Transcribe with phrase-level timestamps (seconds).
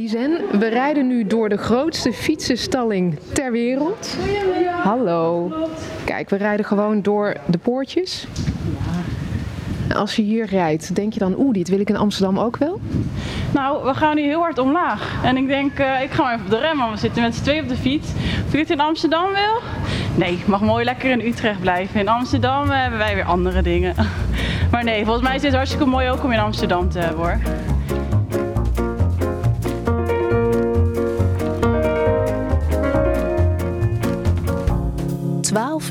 [0.00, 4.16] Lizen, we rijden nu door de grootste fietsenstalling ter wereld.
[4.82, 5.52] Hallo.
[6.04, 8.26] Kijk, we rijden gewoon door de poortjes.
[9.94, 12.80] Als je hier rijdt, denk je dan, oeh, dit wil ik in Amsterdam ook wel?
[13.52, 15.24] Nou, we gaan nu heel hard omlaag.
[15.24, 17.34] En ik denk, uh, ik ga maar even op de rem, want we zitten met
[17.34, 18.08] z'n twee op de fiets.
[18.46, 19.60] Of je het in Amsterdam wil?
[20.14, 22.00] Nee, ik mag mooi lekker in Utrecht blijven.
[22.00, 23.94] In Amsterdam uh, hebben wij weer andere dingen.
[24.72, 27.38] maar nee, volgens mij is het hartstikke mooi ook om in Amsterdam te hebben hoor.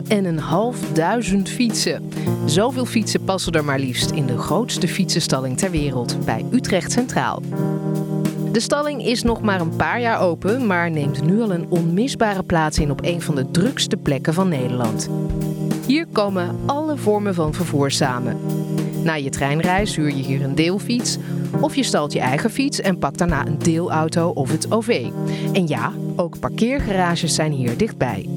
[0.04, 2.10] 12.500 fietsen.
[2.46, 7.42] Zoveel fietsen passen er maar liefst in de grootste fietsenstalling ter wereld, bij Utrecht Centraal.
[8.52, 12.44] De stalling is nog maar een paar jaar open, maar neemt nu al een onmisbare
[12.44, 15.10] plaats in op een van de drukste plekken van Nederland.
[15.86, 18.38] Hier komen alle vormen van vervoer samen.
[19.04, 21.18] Na je treinreis huur je hier een deelfiets,
[21.62, 25.10] of je stalt je eigen fiets en pakt daarna een deelauto of het OV.
[25.54, 28.30] En ja, ook parkeergarages zijn hier dichtbij.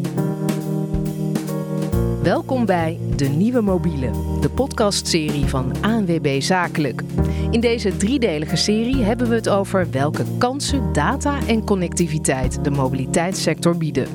[2.23, 7.03] Welkom bij De Nieuwe Mobiele, de podcastserie van ANWB Zakelijk.
[7.51, 13.77] In deze driedelige serie hebben we het over welke kansen data en connectiviteit de mobiliteitssector
[13.77, 14.07] bieden.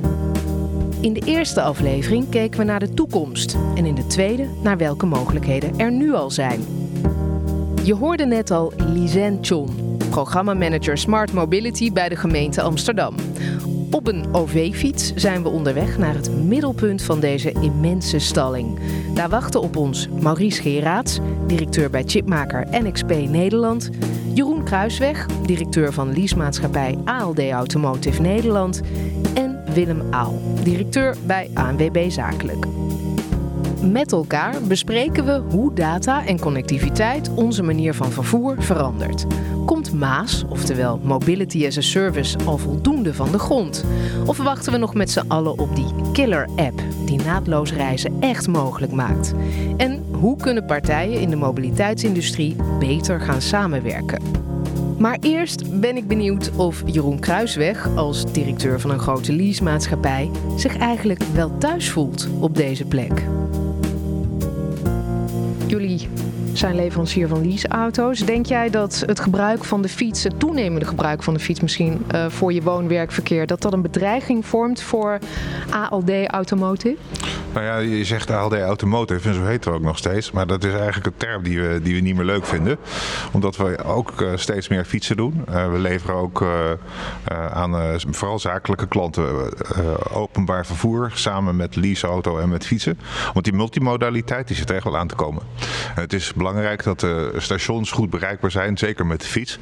[1.01, 5.05] In de eerste aflevering keken we naar de toekomst en in de tweede naar welke
[5.05, 6.61] mogelijkheden er nu al zijn.
[7.83, 13.15] Je hoorde net al Lizen Chon, programmamanager Smart Mobility bij de gemeente Amsterdam.
[13.91, 18.79] Op een OV-fiets zijn we onderweg naar het middelpunt van deze immense stalling.
[19.13, 23.89] Daar wachten op ons Maurice Geraats, directeur bij chipmaker NXP Nederland,
[24.33, 28.81] Jeroen Kruisweg, directeur van leasemaatschappij ALD Automotive Nederland
[29.33, 32.65] en Willem Aal, directeur bij ANWB Zakelijk.
[33.81, 39.25] Met elkaar bespreken we hoe data en connectiviteit onze manier van vervoer verandert.
[39.67, 43.85] Komt Maas, oftewel Mobility as a Service, al voldoende van de grond?
[44.25, 48.91] Of wachten we nog met z'n allen op die killer-app die naadloos reizen echt mogelijk
[48.91, 49.33] maakt?
[49.77, 54.21] En hoe kunnen partijen in de mobiliteitsindustrie beter gaan samenwerken?
[54.97, 60.77] Maar eerst ben ik benieuwd of Jeroen Kruisweg, als directeur van een grote leasemaatschappij, zich
[60.77, 63.23] eigenlijk wel thuis voelt op deze plek.
[65.67, 66.09] Jullie
[66.53, 68.19] zijn leverancier van leaseauto's.
[68.19, 72.05] Denk jij dat het gebruik van de fiets, het toenemende gebruik van de fiets misschien
[72.15, 75.19] uh, voor je woon-werkverkeer, dat dat een bedreiging vormt voor
[75.69, 76.97] ALD Automotive?
[77.53, 80.31] Nou ja, je zegt ALD Automotive en zo heet het ook nog steeds.
[80.31, 82.77] Maar dat is eigenlijk een term die we, die we niet meer leuk vinden.
[83.31, 85.45] Omdat we ook uh, steeds meer fietsen doen.
[85.49, 86.45] Uh, we leveren ook
[87.53, 89.53] aan vooral zakelijke klanten
[90.13, 92.99] openbaar vervoer samen met leaseauto en met fietsen.
[93.33, 95.43] Want die multimodaliteit die zit er echt wel aan te komen.
[95.93, 99.59] het is belangrijk dat de stations goed bereikbaar zijn, zeker met de fiets.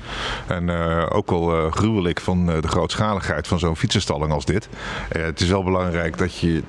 [0.47, 0.69] En
[1.09, 4.69] ook al gruwel ik van de grootschaligheid van zo'n fietsenstalling als dit.
[5.09, 6.63] het is wel belangrijk dat je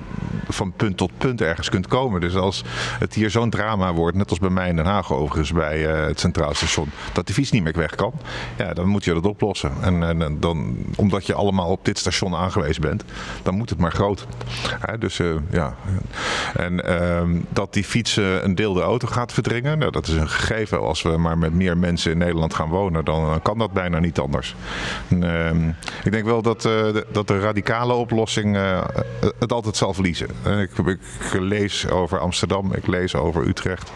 [0.49, 2.21] van punt tot punt ergens kunt komen.
[2.21, 2.63] Dus als
[2.99, 6.19] het hier zo'n drama wordt, net als bij mij in Den Haag overigens bij het
[6.19, 8.13] Centraal Station, dat de fiets niet meer weg kan,
[8.57, 9.71] ja, dan moet je dat oplossen.
[9.81, 13.03] En, en dan, omdat je allemaal op dit station aangewezen bent,
[13.43, 14.27] dan moet het maar groot.
[14.99, 15.75] dus ja.
[16.55, 20.29] En ehm, dat die fiets een deel de auto gaat verdringen, nou, dat is een
[20.29, 20.81] gegeven.
[20.81, 24.19] Als we maar met meer mensen in Nederland gaan wonen, dan kan dat bijna niet
[24.19, 24.55] anders.
[25.09, 25.67] En, uh,
[26.03, 28.57] ik denk wel dat, de, dat de radicale oplossing
[29.39, 30.27] het altijd zal verliezen.
[30.45, 30.96] Ik, ik,
[31.39, 33.91] lees over Amsterdam, ik lees over Utrecht.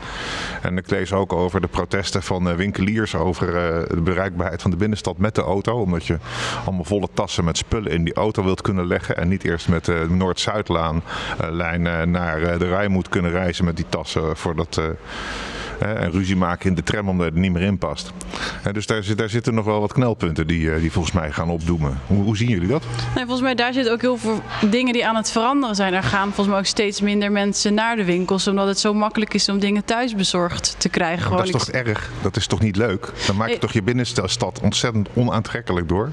[0.62, 3.48] En ik lees ook over de protesten van winkeliers over
[3.96, 5.82] de bereikbaarheid van de binnenstad met de auto.
[5.82, 6.18] Omdat je
[6.66, 9.18] allemaal volle tassen met spullen in die auto wilt kunnen leggen.
[9.18, 11.04] En niet eerst met de Noord-Zuidlaan
[11.50, 14.82] lijn naar de rij moet kunnen reizen met die tassen voordat
[15.82, 18.12] en ruzie maken in de tram omdat het niet meer in past.
[18.72, 22.00] dus daar, daar zitten nog wel wat knelpunten die, eh, die volgens mij gaan opdoemen.
[22.08, 22.84] Hoe, hoe zien jullie dat?
[23.16, 25.94] Nee, volgens mij daar zitten ook heel veel dingen die aan het veranderen zijn.
[25.94, 29.34] Er gaan volgens mij ook steeds minder mensen naar de winkels omdat het zo makkelijk
[29.34, 31.32] is om dingen thuis bezorgd te krijgen.
[31.32, 32.10] Dat is toch erg?
[32.22, 33.12] Dat is toch niet leuk?
[33.28, 36.10] Dan maak je toch je binnenstad ontzettend onaantrekkelijk door?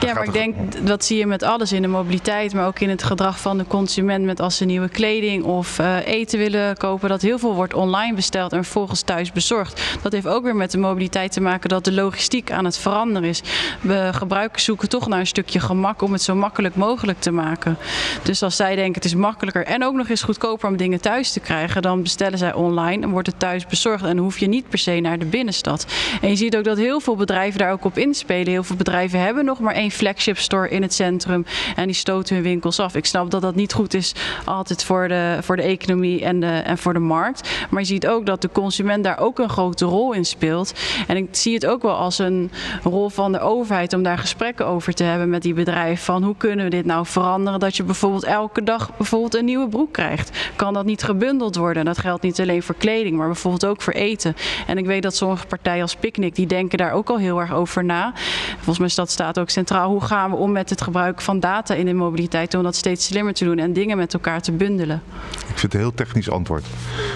[0.00, 2.88] ja, maar ik denk dat zie je met alles in de mobiliteit, maar ook in
[2.88, 7.08] het gedrag van de consument met als ze nieuwe kleding of uh, eten willen kopen,
[7.08, 9.82] dat heel veel wordt online besteld en volgens thuis bezorgd.
[10.02, 13.28] Dat heeft ook weer met de mobiliteit te maken dat de logistiek aan het veranderen
[13.28, 13.42] is.
[13.80, 17.78] We gebruikers zoeken toch naar een stukje gemak om het zo makkelijk mogelijk te maken.
[18.22, 21.32] Dus als zij denken het is makkelijker en ook nog eens goedkoper om dingen thuis
[21.32, 24.04] te krijgen, dan bestellen zij online en wordt het thuis bezorgd.
[24.04, 25.86] En hoef je niet per se naar de binnenstad.
[26.20, 28.52] En je ziet ook dat heel veel bedrijven daar ook op inspelen.
[28.52, 32.34] Heel veel bedrijven hebben nog maar één flagship store in het centrum en die stoten
[32.34, 32.94] hun winkels af.
[32.94, 34.14] Ik snap dat dat niet goed is
[34.44, 37.48] altijd voor de, voor de economie en, en voor de markt.
[37.70, 40.72] Maar je ziet ook dat de consument daar ook een grote rol in speelt.
[41.06, 42.50] En ik zie het ook wel als een
[42.82, 46.04] rol van de overheid om daar gesprekken over te hebben met die bedrijven.
[46.04, 47.60] Van hoe kunnen we dit nou veranderen?
[47.60, 50.50] Dat je bijvoorbeeld elke dag bijvoorbeeld een nieuwe broek krijgt.
[50.56, 51.84] Kan dat niet gebundeld worden?
[51.84, 54.36] Dat geldt niet alleen voor kleding, maar bijvoorbeeld ook voor eten.
[54.66, 57.52] En ik weet dat sommige partijen als Picnic, die denken daar ook al heel erg
[57.52, 58.12] over na.
[58.54, 59.90] Volgens mij dat staat ook centraal.
[59.90, 63.04] Hoe gaan we om met het gebruik van data in de mobiliteit om dat steeds
[63.04, 65.02] slimmer te doen en dingen met elkaar te bundelen?
[65.30, 66.64] Ik vind het een heel technisch antwoord.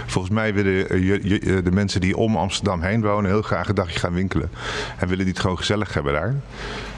[0.07, 3.99] Volgens mij willen eh, de mensen die om Amsterdam heen wonen heel graag een dagje
[3.99, 4.51] gaan winkelen.
[4.99, 6.35] En willen die het gewoon gezellig hebben daar.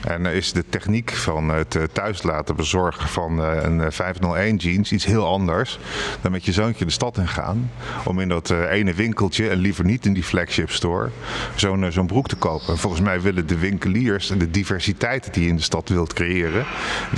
[0.07, 4.93] En is de techniek van het eh, thuis laten bezorgen van eh, een 501 jeans
[4.93, 5.79] iets heel anders
[6.21, 7.71] dan met je zoontje de stad in gaan.
[8.05, 11.09] Om in dat ene winkeltje, en liever niet in die flagship store,
[11.55, 12.79] zo'n zo'n broek te kopen.
[12.79, 16.65] volgens mij willen de winkeliers en de diversiteit die je in de stad wilt creëren,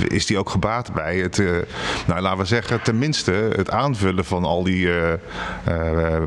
[0.07, 1.37] is die ook gebaat bij het,
[2.07, 4.89] nou laten we zeggen, tenminste het aanvullen van al die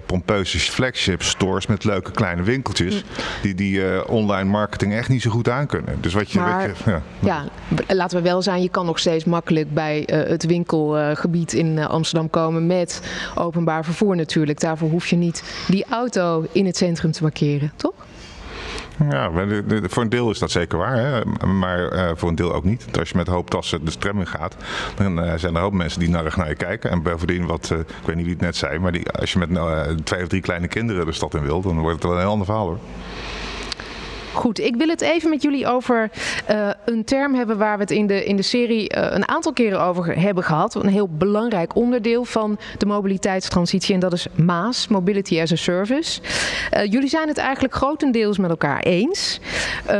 [0.07, 2.95] pompeuze flagship stores met leuke kleine winkeltjes.
[2.95, 3.03] Mm.
[3.43, 6.01] Die die online marketing echt niet zo goed aankunnen.
[6.01, 7.03] Dus wat je maar, ja.
[7.19, 7.45] ja.
[7.95, 11.87] laten we wel zijn, je kan nog steeds makkelijk bij uh, het winkelgebied in uh,
[11.87, 13.03] Amsterdam komen met
[13.35, 14.61] openbaar vervoer natuurlijk.
[14.61, 17.93] Daarvoor hoef je niet die auto in het centrum te markeren, toch?
[19.11, 19.31] Ja,
[19.83, 21.25] voor een deel is dat zeker waar, hè?
[21.47, 22.87] maar uh, voor een deel ook niet.
[22.99, 24.57] Als je met een hoop tassen de tram in gaat,
[24.97, 26.91] dan uh, zijn er een hoop mensen die naar, naar je kijken.
[26.91, 29.39] En bovendien, wat, uh, ik weet niet wie het net zei, maar die, als je
[29.39, 29.49] met
[30.05, 32.31] twee of drie kleine kinderen de stad in wilt, dan wordt het wel een heel
[32.31, 32.79] ander verhaal hoor.
[34.33, 36.11] Goed, ik wil het even met jullie over
[36.51, 39.53] uh, een term hebben waar we het in de, in de serie uh, een aantal
[39.53, 40.75] keren over hebben gehad.
[40.75, 46.21] Een heel belangrijk onderdeel van de mobiliteitstransitie en dat is MAAS, Mobility as a Service.
[46.75, 49.41] Uh, jullie zijn het eigenlijk grotendeels met elkaar eens.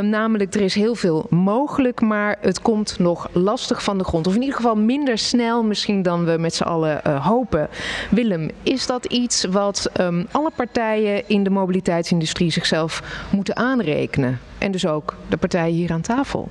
[0.01, 4.27] namelijk, er is heel veel mogelijk, maar het komt nog lastig van de grond.
[4.27, 7.69] Of in ieder geval minder snel misschien dan we met z'n allen hopen.
[8.09, 14.18] Willem, is dat iets wat um, alle partijen in de mobiliteitsindustrie zichzelf moeten aanrekenen?
[14.57, 16.49] En dus ook de partijen hier aan tafel.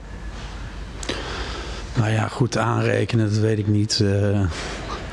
[1.96, 3.98] Nou ja, goed aanrekenen, dat weet ik niet.
[4.02, 4.40] Uh,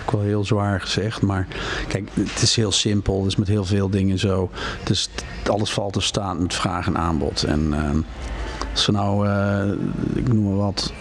[0.05, 1.21] ik wel heel zwaar gezegd.
[1.21, 1.47] Maar
[1.87, 3.17] kijk, het is heel simpel.
[3.17, 4.49] Het is met heel veel dingen zo.
[4.83, 5.09] Dus
[5.49, 7.43] alles valt te staan met vraag en aanbod.
[7.43, 9.71] En uh, nou, uh,
[10.13, 10.93] ik noem maar wat,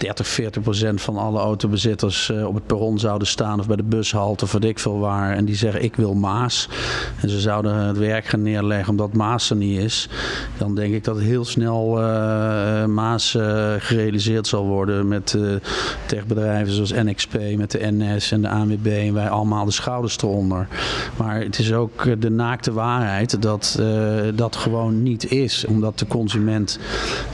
[0.00, 3.82] 30, 40 procent van alle autobezitters uh, op het perron zouden staan of bij de
[3.82, 5.36] bushalte of weet ik veel waar.
[5.36, 6.68] En die zeggen ik wil Maas.
[7.20, 10.08] En ze zouden het werk gaan neerleggen omdat Maas er niet is.
[10.58, 15.38] Dan denk ik dat heel snel uh, Maas uh, gerealiseerd zal worden met
[16.06, 18.86] techbedrijven zoals NXP, met de NS en de ANWB.
[18.86, 20.66] En wij allemaal de schouders eronder.
[21.16, 23.80] Maar het is ook de naakte waarheid dat
[24.34, 25.64] dat gewoon niet is.
[25.64, 26.78] Omdat de consument,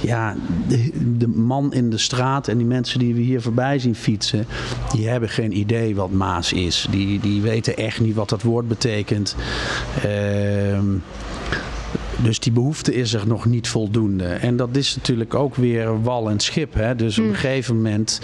[0.01, 0.37] ja,
[0.69, 4.47] de, de man in de straat die mensen die we hier voorbij zien fietsen,
[4.93, 6.87] die hebben geen idee wat Maas is.
[6.91, 9.37] Die, die weten echt niet wat dat woord betekent.
[10.03, 10.85] Ehm,
[12.23, 14.25] dus die behoefte is er nog niet voldoende.
[14.25, 16.75] En dat is natuurlijk ook weer wal en schip.
[16.75, 16.97] Hè?
[16.97, 17.37] Dus op een mm.
[17.37, 18.21] gegeven moment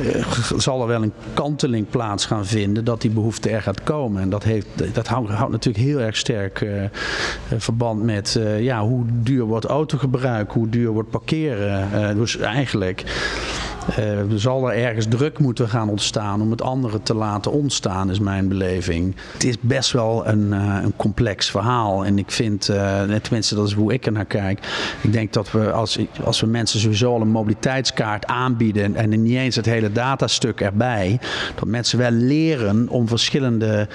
[0.00, 0.24] uh,
[0.56, 4.22] zal er wel een kanteling plaats gaan vinden dat die behoefte er gaat komen.
[4.22, 6.82] En dat, heeft, dat houdt, houdt natuurlijk heel erg sterk uh,
[7.56, 12.16] verband met uh, ja, hoe duur wordt autogebruik, hoe duur wordt parkeren.
[12.16, 13.04] dus eigenlijk
[13.98, 18.18] uh, zal er ergens druk moeten gaan ontstaan om het andere te laten ontstaan, is
[18.18, 19.14] mijn beleving.
[19.32, 22.04] Het is best wel een, uh, een complex verhaal.
[22.04, 24.58] En ik vind, uh, tenminste dat is hoe ik er naar kijk.
[25.02, 29.36] Ik denk dat we als, als we mensen sowieso al een mobiliteitskaart aanbieden en niet
[29.36, 31.20] eens het hele datastuk erbij,
[31.54, 33.88] dat mensen wel leren om verschillende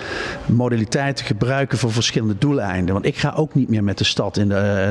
[0.45, 2.93] modaliteiten te gebruiken voor verschillende doeleinden.
[2.93, 4.89] Want ik ga ook niet meer met de stad in, de,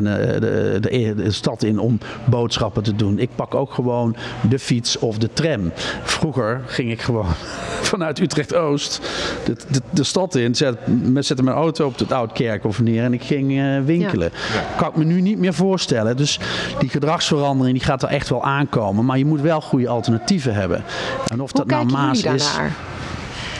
[0.81, 3.19] de, de stad in om boodschappen te doen.
[3.19, 4.17] Ik pak ook gewoon
[4.49, 5.73] de fiets of de tram.
[6.03, 7.27] Vroeger ging ik gewoon
[7.93, 9.01] vanuit Utrecht-Oost
[9.45, 10.79] de, de, de, stad in, zet,
[11.15, 14.33] zette mijn auto op het Oud-Kerkhof neer en ik ging uh, winkelen.
[14.55, 14.77] Ja.
[14.77, 16.17] Kan ik me nu niet meer voorstellen.
[16.17, 16.39] Dus
[16.79, 19.05] die gedragsverandering die gaat er echt wel aankomen.
[19.05, 20.85] Maar je moet wel goede alternatieven hebben.
[21.27, 22.51] En of Hoe dat nou Maas is.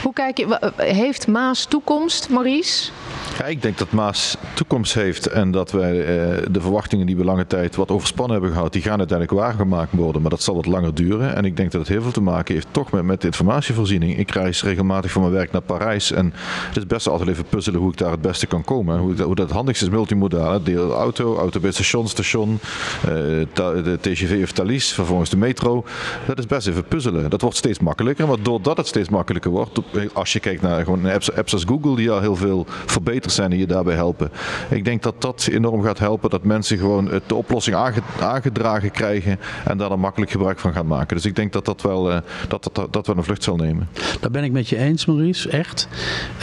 [0.03, 2.91] Hoe kijk je, heeft Maas toekomst, Maurice?
[3.37, 7.23] Ja, ik denk dat Maas toekomst heeft en dat wij eh, de verwachtingen die we
[7.23, 10.21] lange tijd wat overspannen hebben gehad, die gaan uiteindelijk waargemaakt worden.
[10.21, 11.35] Maar dat zal wat langer duren.
[11.35, 14.17] En ik denk dat het heel veel te maken heeft toch met, met informatievoorziening.
[14.17, 16.33] Ik reis regelmatig voor mijn werk naar Parijs en
[16.67, 18.99] het is best altijd even puzzelen hoe ik daar het beste kan komen.
[18.99, 20.63] Hoe, hoe dat handigst is multimodale.
[20.63, 22.59] Deel auto, auto bij station, station,
[23.05, 23.09] uh,
[23.55, 25.85] de TGV of Thalys, vervolgens de metro.
[26.27, 27.29] Dat is best even puzzelen.
[27.29, 28.27] Dat wordt steeds makkelijker.
[28.27, 29.79] Maar doordat het steeds makkelijker wordt,
[30.13, 33.35] als je kijkt naar gewoon apps, apps als Google die al heel veel verbeterd meters
[33.35, 34.31] zijn die je daarbij helpen.
[34.69, 37.75] Ik denk dat dat enorm gaat helpen, dat mensen gewoon de oplossing
[38.19, 41.15] aangedragen krijgen en daar dan makkelijk gebruik van gaan maken.
[41.15, 43.89] Dus ik denk dat dat wel, uh, dat, dat, dat een vlucht zal nemen.
[44.19, 45.87] Daar ben ik met je eens, Maurice, echt.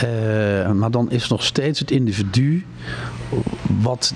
[0.04, 2.64] Uh, maar dan is nog steeds het individu
[3.80, 4.14] wat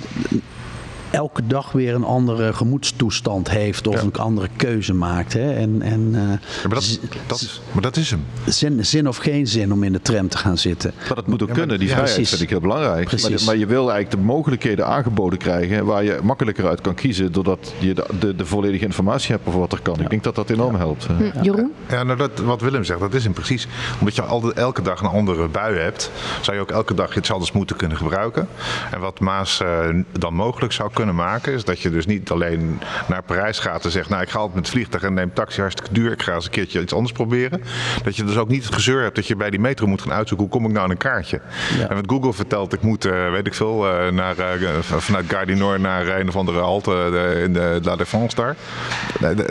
[1.14, 5.32] elke dag weer een andere gemoedstoestand heeft of een andere keuze maakt.
[5.32, 5.52] Hè?
[5.52, 8.24] En, en, uh, ja, maar, dat, dat, is, maar dat is hem.
[8.46, 10.92] Zin, zin of geen zin om in de tram te gaan zitten.
[11.06, 12.30] Maar dat moet ook kunnen, die vrijheid precies.
[12.30, 13.22] vind ik heel belangrijk.
[13.22, 17.32] Maar, maar, je wil eigenlijk de mogelijkheden aangeboden krijgen waar je makkelijker uit kan kiezen
[17.32, 20.00] doordat je de, de, de volledige informatie hebt over wat er kan.
[20.00, 21.06] Ik denk dat dat enorm helpt.
[21.06, 21.72] Hm, Jeroen?
[21.88, 23.66] Ja, nou dat, wat Willem zegt, dat is hem precies.
[23.98, 27.32] Omdat je altijd elke dag een andere bui hebt, zou je ook elke dag iets
[27.32, 28.48] anders moeten kunnen gebruiken.
[28.90, 32.80] En wat Maas uh, dan mogelijk zou kunnen maken, is dat je dus niet alleen
[33.08, 35.60] naar Parijs gaat en zegt, nou ik ga altijd met het vliegtuig en neem taxi
[35.60, 37.62] hartstikke duur, ik ga eens een keertje iets anders proberen.
[38.02, 40.12] Dat je dus ook niet het gezeur hebt dat je bij die metro moet gaan
[40.12, 41.40] uitzoeken, hoe kom ik nou aan een kaartje?
[41.78, 41.88] Ja.
[41.88, 45.46] En wat Google vertelt, ik moet, uh, weet ik veel, uh, naar, uh, vanuit Gare
[45.46, 48.56] du Nord naar een of andere halte in de La Défense daar.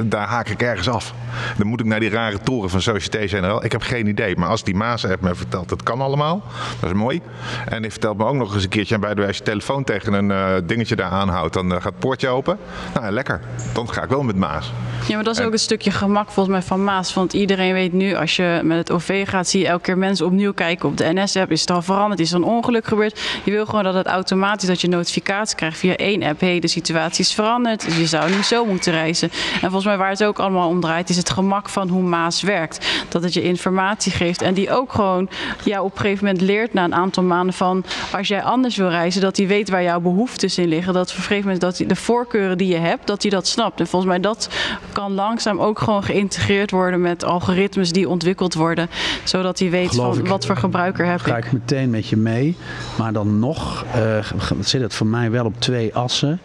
[0.05, 1.13] Daar haak ik ergens af.
[1.57, 3.63] Dan moet ik naar die rare toren van Société Générale.
[3.63, 4.38] Ik heb geen idee.
[4.38, 6.43] Maar als die Maas-app me vertelt, dat kan allemaal.
[6.79, 7.22] Dat is mooi.
[7.65, 10.67] En die vertelt me ook nog eens een keertje bij de je telefoon tegen een
[10.67, 11.10] dingetje daar
[11.51, 12.57] dan uh, gaat het poortje open.
[12.93, 13.41] Nou, lekker.
[13.73, 14.71] Dan ga ik wel met Maas.
[15.07, 15.45] Ja, maar dat is en...
[15.45, 17.13] ook een stukje gemak volgens mij van Maas.
[17.13, 20.25] Want iedereen weet nu, als je met het OV gaat, zie je elke keer mensen
[20.25, 21.51] opnieuw kijken op de NS-app.
[21.51, 22.19] Is het al veranderd?
[22.19, 23.19] Is er een ongeluk gebeurd?
[23.43, 26.39] Je wil gewoon dat het automatisch, dat je notificatie krijgt via één app.
[26.39, 27.85] Hé, hey, de situatie is veranderd.
[27.85, 29.29] Dus je zou niet zo moeten reizen.
[29.53, 32.41] En volgens mij waar het ook allemaal om draait, is het gemak van hoe Maas
[32.41, 32.88] werkt.
[33.09, 35.29] Dat het je informatie geeft en die ook gewoon
[35.63, 38.89] jou op een gegeven moment leert na een aantal maanden van als jij anders wil
[38.89, 40.93] reizen, dat hij weet waar jouw behoeftes in liggen.
[40.93, 43.79] Dat gegeven moment dat hij de voorkeuren die je hebt, dat hij dat snapt.
[43.79, 44.49] En volgens mij dat
[44.91, 48.89] kan langzaam ook gewoon geïntegreerd worden met algoritmes die ontwikkeld worden,
[49.23, 51.51] zodat hij weet van ik, wat voor gebruiker heb ga ik.
[51.51, 52.55] meteen met je mee,
[52.97, 54.17] maar dan nog uh,
[54.59, 56.39] zit het voor mij wel op twee assen,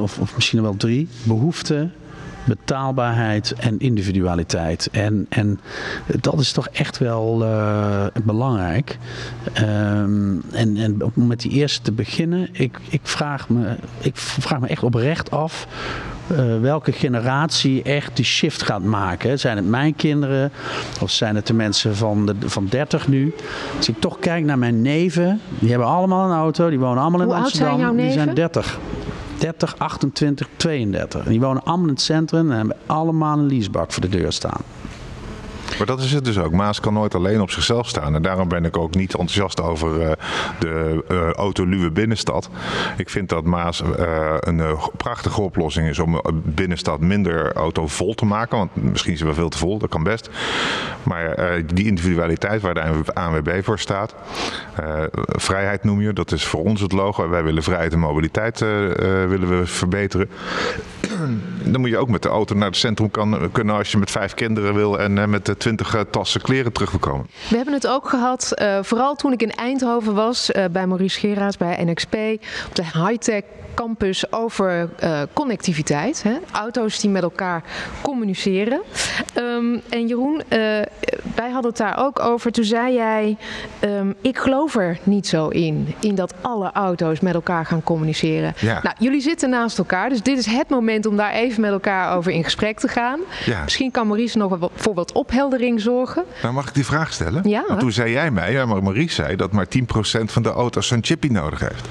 [0.00, 1.08] of, of misschien wel drie.
[1.22, 1.92] Behoeften,
[2.44, 4.88] betaalbaarheid en individualiteit.
[4.92, 5.60] En, en
[6.20, 8.98] dat is toch echt wel uh, belangrijk.
[9.58, 14.60] Um, en, en om met die eerste te beginnen, ik, ik, vraag, me, ik vraag
[14.60, 15.66] me echt oprecht af.
[16.32, 19.38] Uh, welke generatie echt die shift gaat maken.
[19.38, 20.52] Zijn het mijn kinderen
[21.00, 23.34] of zijn het de mensen van, de, van 30 nu?
[23.76, 27.20] Als ik toch kijk naar mijn neven, die hebben allemaal een auto, die wonen allemaal
[27.20, 27.78] in Amsterdam.
[27.78, 28.78] Zijn die zijn 30.
[29.40, 31.24] 30, 28, 32.
[31.24, 34.32] En die wonen allemaal in het centrum en hebben allemaal een leasebak voor de deur
[34.32, 34.60] staan.
[35.80, 36.52] Maar dat is het dus ook.
[36.52, 38.14] Maas kan nooit alleen op zichzelf staan.
[38.14, 40.10] En daarom ben ik ook niet enthousiast over uh,
[40.58, 42.50] de uh, autoluwe binnenstad.
[42.96, 44.62] Ik vind dat Maas uh, een
[44.96, 48.58] prachtige oplossing is om binnenstad minder autovol te maken.
[48.58, 50.30] Want misschien is het wel veel te vol, dat kan best.
[51.02, 54.14] Maar die individualiteit waar de ANWB voor staat.
[55.26, 57.28] vrijheid noem je, dat is voor ons het logo.
[57.28, 60.30] Wij willen vrijheid en mobiliteit willen we verbeteren.
[61.64, 64.10] Dan moet je ook met de auto naar het centrum kan, kunnen als je met
[64.10, 67.26] vijf kinderen wil en met de twintig tassen kleren terug wil komen.
[67.48, 71.18] We hebben het ook gehad, uh, vooral toen ik in Eindhoven was, uh, bij Maurice
[71.18, 72.14] Geraas, bij NXP,
[72.68, 73.42] op de high-tech
[73.74, 76.22] campus over uh, connectiviteit.
[76.22, 76.38] Hè?
[76.52, 77.62] Auto's die met elkaar
[78.02, 78.80] communiceren.
[79.36, 80.42] Um, en Jeroen,
[81.34, 82.52] wij hadden het daar ook over.
[82.52, 83.36] Toen zei jij,
[83.80, 88.54] um, ik geloof er niet zo in, in dat alle auto's met elkaar gaan communiceren.
[88.60, 88.80] Ja.
[88.82, 92.16] Nou, jullie zitten naast elkaar, dus dit is het moment om daar even met elkaar
[92.16, 93.20] over in gesprek te gaan.
[93.44, 93.62] Ja.
[93.62, 96.24] Misschien kan Maurice nog voor wat opheldering zorgen.
[96.42, 97.48] Nou, mag ik die vraag stellen?
[97.48, 97.64] Ja.
[97.68, 99.80] Want toen zei jij mij, ja, maar Maurice zei dat maar 10%
[100.24, 101.88] van de auto's zo'n chippy nodig heeft.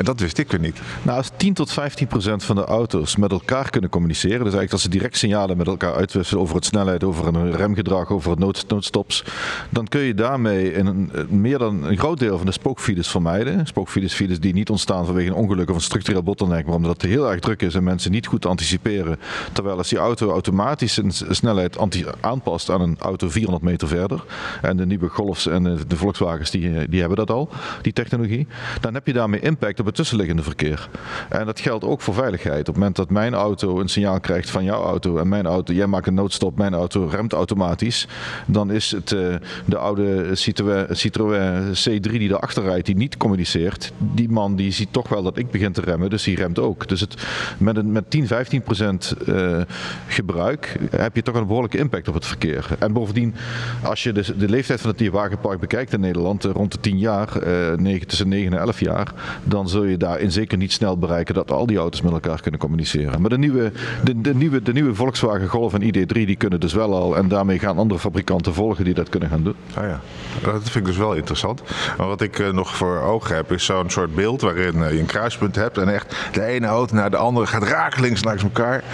[0.00, 0.80] En dat wist ik weer niet.
[1.02, 4.70] Nou, als 10 tot 15 procent van de auto's met elkaar kunnen communiceren, dus eigenlijk
[4.70, 8.38] dat ze direct signalen met elkaar uitwisselen over het snelheid, over een remgedrag, over het
[8.38, 9.24] nood, noodstops,
[9.70, 13.66] dan kun je daarmee een, meer dan een groot deel van de spookfiles vermijden.
[13.66, 17.10] Spookfiles, files die niet ontstaan vanwege een ongeluk of een structureel bottleneck, maar omdat het
[17.10, 19.18] heel erg druk is en mensen niet goed anticiperen.
[19.52, 21.78] Terwijl als die auto automatisch een snelheid
[22.20, 24.24] aanpast aan een auto 400 meter verder,
[24.62, 27.48] en de nieuwe Golfs en de, de Volkswagens die, die hebben dat al,
[27.82, 28.46] die technologie,
[28.80, 30.88] dan heb je daarmee impact op tussenliggende verkeer.
[31.28, 32.60] En dat geldt ook voor veiligheid.
[32.60, 35.72] Op het moment dat mijn auto een signaal krijgt van jouw auto en mijn auto,
[35.72, 38.08] jij maakt een noodstop, mijn auto remt automatisch,
[38.46, 43.92] dan is het uh, de oude Citroën, Citroën C3 die erachter rijdt, die niet communiceert,
[43.98, 46.88] die man die ziet toch wel dat ik begin te remmen, dus die remt ook.
[46.88, 47.14] Dus het,
[47.58, 49.60] met, een, met 10, 15 procent uh,
[50.06, 52.66] gebruik heb je toch een behoorlijke impact op het verkeer.
[52.78, 53.34] En bovendien,
[53.82, 57.46] als je de, de leeftijd van het dierwagenpark bekijkt in Nederland, rond de 10 jaar,
[57.46, 59.12] uh, 9, tussen 9 en 11 jaar,
[59.44, 62.40] dan zul zul je daarin zeker niet snel bereiken dat al die auto's met elkaar
[62.40, 63.20] kunnen communiceren.
[63.20, 63.72] Maar de nieuwe,
[64.04, 67.16] de, de nieuwe, de nieuwe Volkswagen Golf en ID3 die kunnen dus wel al.
[67.16, 69.54] En daarmee gaan andere fabrikanten volgen die dat kunnen gaan doen.
[69.74, 70.00] Ah ja,
[70.42, 71.62] dat vind ik dus wel interessant.
[71.98, 74.98] Maar wat ik uh, nog voor ogen heb is zo'n soort beeld waarin uh, je
[74.98, 78.84] een kruispunt hebt en echt de ene auto naar de andere gaat rakelings langs elkaar.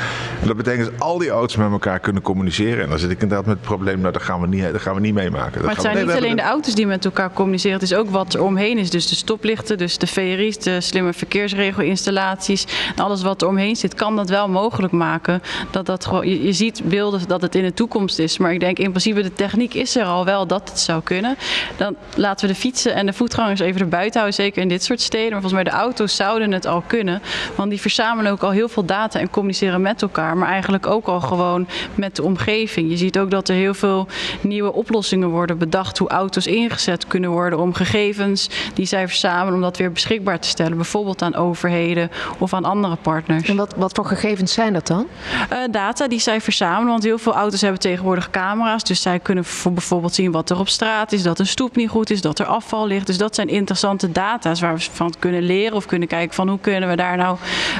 [0.40, 2.83] En dat betekent dat al die auto's met elkaar kunnen communiceren.
[2.83, 4.95] En dan zit ik inderdaad met het probleem, nou dat gaan we niet, dat gaan
[4.95, 5.52] we niet meemaken.
[5.52, 7.95] Dat maar het zijn we, niet alleen de auto's die met elkaar communiceren, het is
[7.95, 8.90] ook wat er omheen is.
[8.90, 13.94] Dus de stoplichten, dus de VRI's, de slimme verkeersregelinstallaties en alles wat er omheen zit,
[13.94, 15.42] kan dat wel mogelijk maken.
[15.70, 18.38] Dat dat gewoon, je, je ziet beelden dat het in de toekomst is.
[18.38, 21.37] Maar ik denk in principe de techniek is er al wel dat het zou kunnen.
[21.76, 25.00] Dan laten we de fietsen en de voetgangers even erbuiten houden, zeker in dit soort
[25.00, 25.30] steden.
[25.30, 27.23] Maar volgens mij de auto's zouden het al kunnen.
[27.54, 30.37] Want die verzamelen ook al heel veel data en communiceren met elkaar.
[30.37, 32.90] Maar eigenlijk ook al gewoon met de omgeving.
[32.90, 34.06] Je ziet ook dat er heel veel
[34.40, 39.61] nieuwe oplossingen worden bedacht hoe auto's ingezet kunnen worden om gegevens die zij verzamelen, om
[39.61, 40.56] dat weer beschikbaar te stellen.
[40.57, 43.49] Bijvoorbeeld aan overheden of aan andere partners.
[43.49, 45.07] En wat, wat voor gegevens zijn dat dan?
[45.53, 48.85] Uh, data die zij verzamelen, want heel veel auto's hebben tegenwoordig camera's.
[48.85, 51.89] Dus zij kunnen voor bijvoorbeeld zien wat er op straat is, dat een stoep niet
[51.89, 53.07] goed is, dat er afval ligt.
[53.07, 56.61] Dus dat zijn interessante data's waar we van kunnen leren of kunnen kijken van hoe
[56.61, 57.39] kunnen we daar nou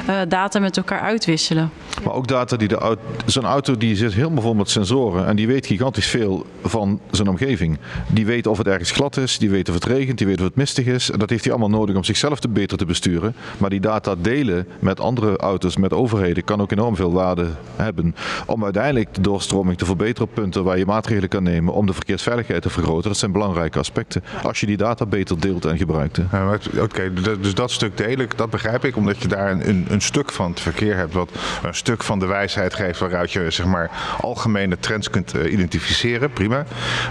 [0.09, 1.71] uh, data met elkaar uitwisselen.
[2.03, 5.35] Maar ook data die de auto, zo'n auto die zit helemaal vol met sensoren en
[5.35, 7.77] die weet gigantisch veel van zijn omgeving.
[8.07, 10.45] Die weet of het ergens glad is, die weet of het regent, die weet of
[10.45, 11.11] het mistig is.
[11.11, 13.35] En dat heeft hij allemaal nodig om zichzelf te beter te besturen.
[13.57, 18.15] Maar die data delen met andere auto's, met overheden, kan ook enorm veel waarde hebben.
[18.45, 21.93] Om uiteindelijk de doorstroming te verbeteren op punten waar je maatregelen kan nemen om de
[21.93, 23.09] verkeersveiligheid te vergroten.
[23.09, 24.23] Dat zijn belangrijke aspecten.
[24.43, 26.19] Als je die data beter deelt en gebruikt.
[26.31, 30.31] Ja, Oké, dus dat stuk delen, dat begrijp ik, omdat je daar een, een, stuk
[30.31, 31.29] van het verkeer hebt, wat
[31.63, 36.31] een stuk van de wijsheid geeft waaruit je zeg maar algemene trends kunt uh, identificeren.
[36.31, 36.65] Prima.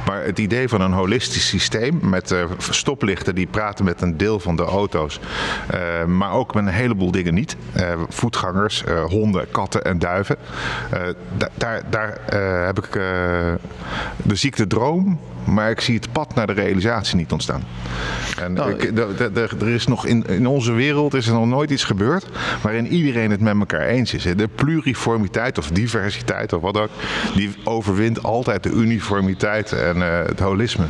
[0.07, 4.41] Maar het idee van een holistisch systeem met uh, stoplichten die praten met een deel
[4.41, 5.21] van de auto's,
[6.07, 7.57] maar ook met een heleboel dingen niet.
[8.09, 10.37] voetgangers, honden, katten en duiven.
[11.37, 12.21] Da daar daar
[12.67, 12.93] heb ik
[14.23, 17.63] de ziekte droom maar ik zie het pad naar de realisatie niet ontstaan.
[18.41, 18.99] En nou, ik,
[19.61, 22.27] er is nog in, in onze wereld is er nog nooit iets gebeurd
[22.63, 24.23] waarin iedereen het met elkaar eens is.
[24.23, 26.91] De pluriformiteit of diversiteit of wat ook,
[27.35, 30.85] die overwint altijd de uniformiteit en uh, het holisme.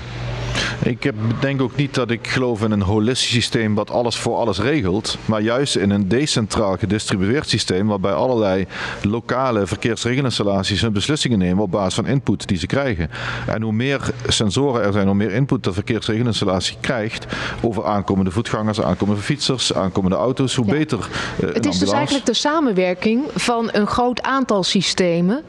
[0.82, 4.58] Ik denk ook niet dat ik geloof in een holistisch systeem wat alles voor alles
[4.58, 8.66] regelt, maar juist in een decentraal gedistribueerd systeem waarbij allerlei
[9.02, 13.10] lokale verkeersregelinstallaties hun beslissingen nemen op basis van input die ze krijgen.
[13.46, 17.26] En hoe meer sensoren er zijn, hoe meer input de verkeersregelinstallatie krijgt
[17.60, 20.72] over aankomende voetgangers, aankomende fietsers, aankomende auto's, hoe Ja.
[20.72, 20.98] beter.
[20.98, 25.42] eh, een Het is dus eigenlijk de samenwerking van een groot aantal systemen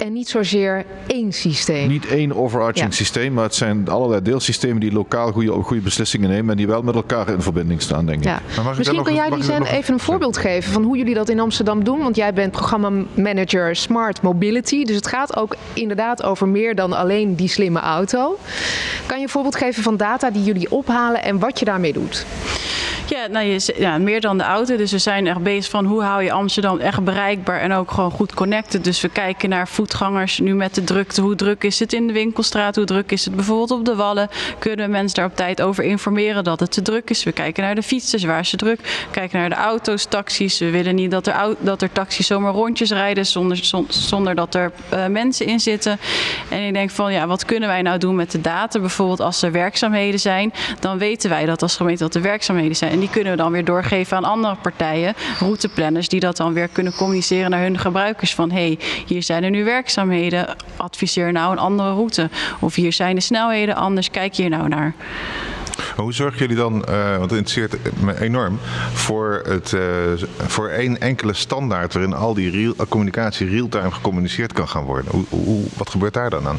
[0.00, 1.88] en niet zozeer één systeem.
[1.88, 2.90] Niet één overarching Ja.
[2.94, 6.82] systeem, maar het zijn allerlei deelsystemen die lokaal goede, goede beslissingen nemen en die wel
[6.82, 8.24] met elkaar in verbinding staan, denk ik.
[8.24, 8.30] Ja.
[8.30, 10.96] Maar mag ik daar Misschien een- jij Lisanne nog- even een voorbeeld geven van hoe
[10.96, 11.98] jullie dat in Amsterdam doen.
[11.98, 14.84] Want jij bent programmamanager Smart Mobility.
[14.84, 18.38] Dus het gaat ook inderdaad over meer dan alleen die slimme auto.
[19.06, 22.26] Kan je een voorbeeld geven van data die jullie ophalen en wat je daarmee doet?
[23.28, 24.76] Nou, ja, meer dan de auto.
[24.76, 28.10] Dus we zijn echt bezig van hoe hou je Amsterdam echt bereikbaar en ook gewoon
[28.10, 28.84] goed connected.
[28.84, 31.20] Dus we kijken naar voetgangers nu met de drukte.
[31.20, 32.76] Hoe druk is het in de winkelstraat?
[32.76, 34.28] Hoe druk is het bijvoorbeeld op de wallen?
[34.58, 37.24] Kunnen we mensen daar op tijd over informeren dat het te druk is?
[37.24, 39.06] We kijken naar de fietsers, waar is het druk?
[39.10, 40.58] Kijken naar de auto's, taxis.
[40.58, 44.54] We willen niet dat er, dat er taxis zomaar rondjes rijden zonder, zon- zonder dat
[44.54, 45.98] er eh, mensen in zitten.
[46.48, 48.80] En ik denk van ja, wat kunnen wij nou doen met de data?
[48.80, 52.92] Bijvoorbeeld als er werkzaamheden zijn, dan weten wij dat als gemeente dat er werkzaamheden zijn.
[52.92, 56.68] En die kunnen we dan weer doorgeven aan andere partijen, routeplanners, die dat dan weer
[56.68, 58.34] kunnen communiceren naar hun gebruikers.
[58.34, 62.30] Van hé, hey, hier zijn er nu werkzaamheden, adviseer nou een andere route.
[62.60, 64.94] Of hier zijn de snelheden anders, kijk hier nou naar.
[65.96, 68.58] Hoe zorgen jullie dan, eh, want het interesseert me enorm,
[68.92, 69.80] voor, het, eh,
[70.46, 75.24] voor één enkele standaard waarin al die real, communicatie real-time gecommuniceerd kan gaan worden?
[75.28, 76.58] Hoe, wat gebeurt daar dan aan?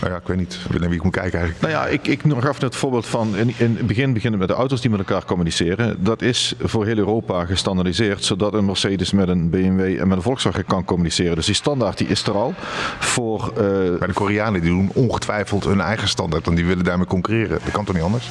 [0.00, 1.72] Nou ja, ik weet niet naar wie ik moet kijken eigenlijk.
[1.72, 4.48] Nou ja, ik, ik gaf net het voorbeeld van in, in het begin beginnen met
[4.48, 6.04] de auto's die met elkaar communiceren.
[6.04, 10.22] Dat is voor heel Europa gestandardiseerd, zodat een Mercedes met een BMW en met een
[10.22, 11.34] Volkswagen kan communiceren.
[11.34, 12.54] Dus die standaard die is er al.
[12.98, 13.52] Voor,
[13.98, 17.58] Maar de Koreanen die doen ongetwijfeld hun eigen standaard, want die willen daarmee concurreren.
[17.64, 18.28] Dat kan toch niet anders?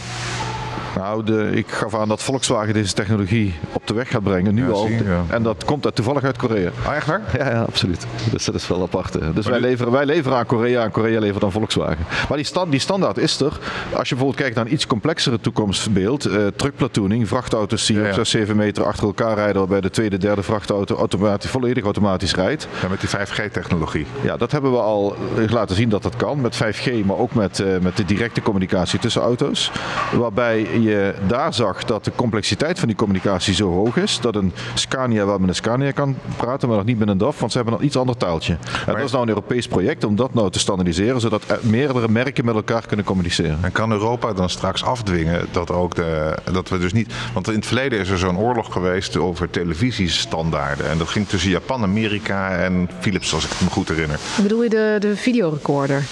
[0.95, 4.65] Nou, de, ik gaf aan dat Volkswagen deze technologie op de weg gaat brengen, nu
[4.65, 4.87] Ja, al.
[4.87, 5.23] ja.
[5.27, 6.71] En dat komt uit, toevallig uit Korea.
[6.87, 7.21] Oh, echt waar?
[7.37, 8.05] Ja, ja, absoluut.
[8.31, 9.13] Dus dat is wel apart.
[9.13, 9.33] hè.
[9.33, 12.05] Dus wij leveren, wij leveren aan Korea en Korea levert aan Volkswagen.
[12.27, 13.45] Maar die, stand, die standaard is er.
[13.93, 18.13] Als je bijvoorbeeld kijkt naar een iets complexere toekomstbeeld, eh truckplatooning, vrachtauto's die op ja.
[18.13, 22.67] 6, 7 meter achter elkaar rijden, waarbij de tweede, derde vrachtauto automatisch, volledig automatisch rijdt.
[22.81, 24.05] Ja, met die 5G-technologie.
[24.21, 27.33] Ja, dat hebben we al eh, laten zien dat dat kan met 5G, maar ook
[27.33, 29.71] met, eh, met de directe communicatie tussen auto's.
[30.13, 34.53] Waarbij je daar zag dat de complexiteit van die communicatie zo hoog is, dat een
[34.73, 37.57] Scania wel met een Scania kan praten, maar nog niet met een DAF, want ze
[37.57, 38.57] hebben een iets ander taaltje.
[38.85, 42.07] En dat is nou een Europees project om dat nou te standaardiseren, zodat er meerdere
[42.09, 43.59] merken met elkaar kunnen communiceren.
[43.61, 47.13] En kan Europa dan straks afdwingen dat, ook de, dat we dus niet.
[47.33, 50.89] Want in het verleden is er zo'n oorlog geweest over televisiestandaarden.
[50.89, 54.19] En dat ging tussen Japan, Amerika en Philips, als ik het me goed herinner.
[54.41, 56.03] Bedoel je de, de videorecorder?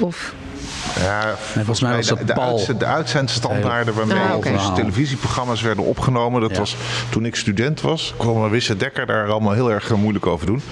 [0.00, 0.34] Of...
[1.00, 2.50] Ja, volgens mij was de, dat de, Paul.
[2.56, 6.40] uitzend- de uitzendstandaarden waarmee Ah, dus televisieprogramma's werden opgenomen.
[6.40, 6.58] Dat Ja.
[6.58, 6.76] was
[7.08, 8.14] toen ik student was.
[8.16, 10.62] kwam Wisse Dekker daar allemaal heel erg eh, moeilijk over doen.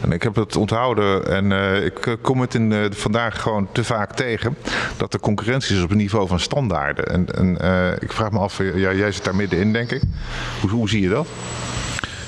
[0.00, 3.68] En ik heb het onthouden en eh, ik eh, kom het in, eh, vandaag gewoon
[3.72, 4.56] te vaak tegen.
[4.96, 7.06] Dat de concurrentie is op het niveau van standaarden.
[7.06, 10.02] En, en eh, ik vraag me af, eh, ja, jij zit daar middenin denk ik.
[10.60, 11.26] Hoe, hoe zie je dat?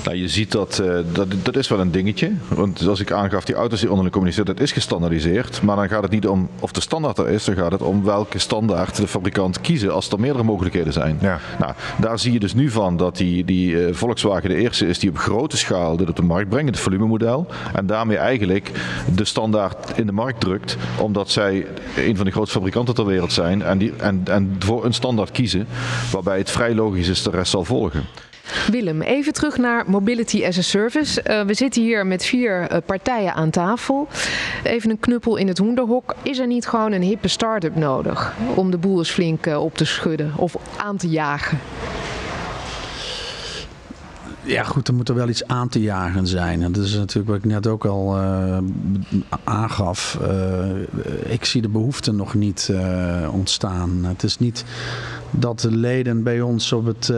[0.05, 2.31] Nou, je ziet dat, eh, dat, dat is wel een dingetje.
[2.47, 5.61] Want zoals ik aangaf, die auto's die onderling communiceren, dat is gestandaardiseerd.
[5.61, 8.03] Maar dan gaat het niet om of de standaard er is, dan gaat het om
[8.03, 11.17] welke standaard de fabrikant kiezen als er meerdere mogelijkheden zijn.
[11.21, 11.39] Ja.
[11.59, 14.99] Nou, daar zie je dus nu van dat die, die eh, Volkswagen de eerste is
[14.99, 17.47] die op grote schaal dit op de markt brengt, het volumemodel.
[17.73, 18.71] En daarmee eigenlijk
[19.15, 21.65] de standaard in de markt drukt, omdat zij
[21.97, 25.31] een van de grootste fabrikanten ter wereld zijn en, die, en, en voor een standaard
[25.31, 25.67] kiezen,
[26.11, 28.03] waarbij het vrij logisch is de rest zal volgen.
[28.71, 31.21] Willem, even terug naar Mobility as a Service.
[31.21, 34.07] Eh, we zitten hier met vier eh, partijen aan tafel.
[34.63, 36.15] Even een knuppel in het hoenderhok.
[36.21, 39.77] Is er niet gewoon een hippe start-up nodig om de boel eens flink eh, op
[39.77, 41.59] te schudden of aan te jagen?
[44.41, 46.61] Ja, goed, er moet er wel iets aan te jagen zijn.
[46.61, 48.17] En dat is natuurlijk wat ik net ook al
[49.43, 50.19] aangaf.
[51.25, 52.71] Ik zie de behoefte nog niet
[53.31, 54.03] ontstaan.
[54.03, 54.65] Het is niet
[55.37, 57.09] dat de leden bij ons op het,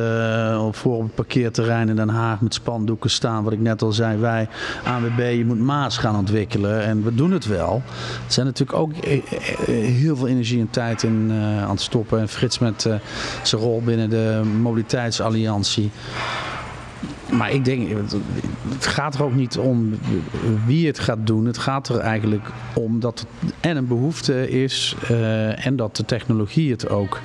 [0.60, 3.44] op voor op het parkeerterrein in Den Haag met spandoeken staan.
[3.44, 4.48] Wat ik net al zei, wij
[4.86, 6.84] ANWB, je moet Maas gaan ontwikkelen.
[6.84, 7.82] En we doen het wel.
[8.28, 9.22] Er zijn natuurlijk ook eh, eh,
[9.94, 12.20] heel veel energie en tijd in aan het stoppen.
[12.20, 12.82] En Frits met
[13.44, 15.92] zijn rol binnen de mobiliteitsalliantie.
[17.32, 18.16] Maar ik denk, het-
[18.70, 19.94] het gaat er ook niet om
[20.66, 21.46] wie het gaat doen.
[21.46, 24.96] Het gaat er eigenlijk om dat er en een behoefte is
[25.56, 27.20] en dat de technologie het ook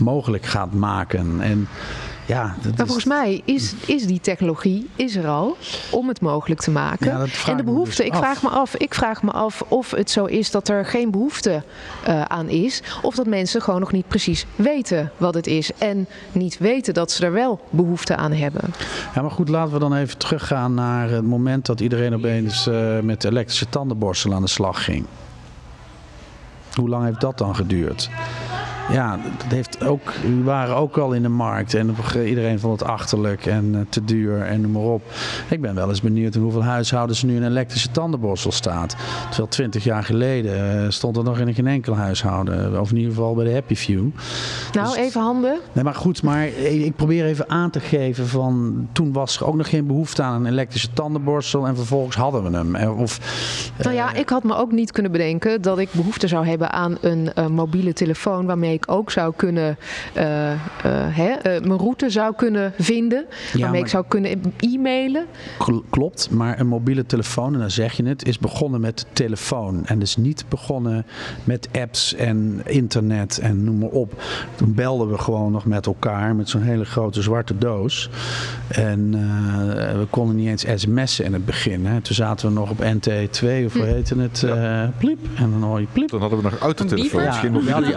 [0.00, 1.40] mogelijk gaat maken.
[1.40, 1.68] En
[2.26, 5.56] ja, dat Maar is- volgens mij is, is die technologie is er al
[5.90, 7.06] om het mogelijk te maken.
[7.06, 9.90] Ja, en de me behoefte, dus ik vraag me af, ik vraag me af of
[9.90, 11.62] het zo is dat er geen behoefte
[12.04, 16.06] eh, aan is, of dat mensen gewoon nog niet precies weten wat het is en
[16.32, 18.62] niet weten dat ze er wel behoefte aan hebben.
[19.14, 22.98] Ja, maar goed, laten we dan even teruggaan naar het moment dat iedereen opeens eh,
[23.00, 25.06] met elektrische tandenborstel aan de slag ging.
[26.74, 28.10] Hoe lang heeft dat dan geduurd?
[28.92, 31.94] Ja, dat heeft ook, die waren ook al in de markt en
[32.26, 35.02] iedereen vond het achterlijk en eh, te duur en noem maar op.
[35.48, 38.96] Ik ben wel eens benieuwd in hoeveel huishoudens nu een elektrische tandenborstel staat.
[39.28, 43.12] Terwijl 20 jaar geleden eh, stond er nog in geen enkel huishouden, of in ieder
[43.12, 44.02] geval bij de Happy Few.
[44.72, 45.58] Nou, Dus- even handen.
[45.72, 49.54] Nee, maar goed, maar ik probeer even aan te geven van toen was er ook
[49.56, 52.74] nog geen behoefte aan een elektrische tandenborstel en vervolgens hadden we hem.
[52.74, 53.18] Eh, Of,
[53.82, 56.98] Nou ja, ik had me ook niet kunnen bedenken dat ik behoefte zou hebben aan
[57.00, 59.76] een eh, mobiele telefoon waarmee ik ook zou kunnen,
[60.14, 65.26] eh, eh, hè, eh, mijn route zou kunnen vinden, waarmee maar- ik zou kunnen e-mailen.
[65.58, 69.04] Kl- Klopt, maar een mobiele telefoon, en dan zeg je het, is begonnen met de
[69.12, 69.86] telefoon.
[69.86, 71.06] En dus niet begonnen
[71.44, 74.22] met apps en internet en noem maar op.
[74.54, 78.10] Toen belden we gewoon nog met elkaar met zo'n hele grote zwarte doos.
[78.68, 81.86] En eh, we konden niet eens sms'en in het begin.
[81.86, 82.00] Hè.
[82.00, 84.42] Toen zaten we nog op NT2 of hoe heette het?
[84.42, 85.18] eh pliep.
[85.36, 86.08] En dan hoor je pliep.
[86.08, 87.10] Toen hadden we nog autotelefoons.
[87.12, 87.32] bieper?
[87.32, 87.94] geen Ja, mobiele ja, die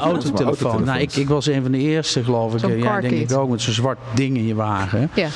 [0.75, 0.93] telefoons, autotelefoon.
[0.93, 2.59] Nou, ik, ik was een van de eerste, geloof ik.
[2.59, 5.09] Zo'n Ja, denk ik ook, met zo'n zwart ding in je wagen.
[5.15, 5.27] Ja.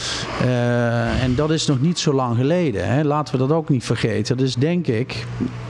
[0.41, 2.87] Eh, en dat is nog niet zo lang geleden.
[2.89, 3.03] Hè.
[3.03, 4.37] Laten we dat ook niet vergeten.
[4.37, 5.25] Dat is denk ik,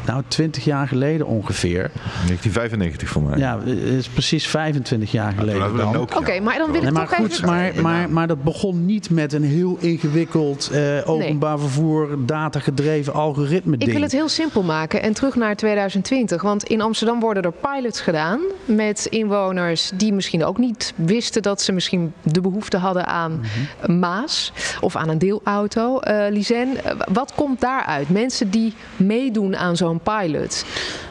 [0.07, 1.91] nou, 20 jaar geleden ongeveer.
[1.93, 3.37] 1995 voor mij.
[3.37, 5.99] Ja, het is precies 25 jaar Toen geleden.
[5.99, 7.45] Oké, maar dan wil ik Nee, maar toch goed, even...
[7.47, 13.73] maar, maar, maar dat begon niet met een heel ingewikkeld eh, openbaar vervoer, datagedreven algoritme
[13.73, 13.91] Ik ding.
[13.91, 16.41] wil het heel simpel maken en terug naar 2020.
[16.41, 21.61] Want in Amsterdam worden er pilots gedaan met inwoners die misschien ook niet wisten dat
[21.61, 23.41] ze misschien de behoefte hadden aan
[23.81, 23.99] Mhm.
[23.99, 25.99] Maas of aan een deelauto.
[25.99, 28.09] Eh Lizen, eh, wat komt daaruit?
[28.09, 30.63] Mensen die meedoen aan zo'n pilots.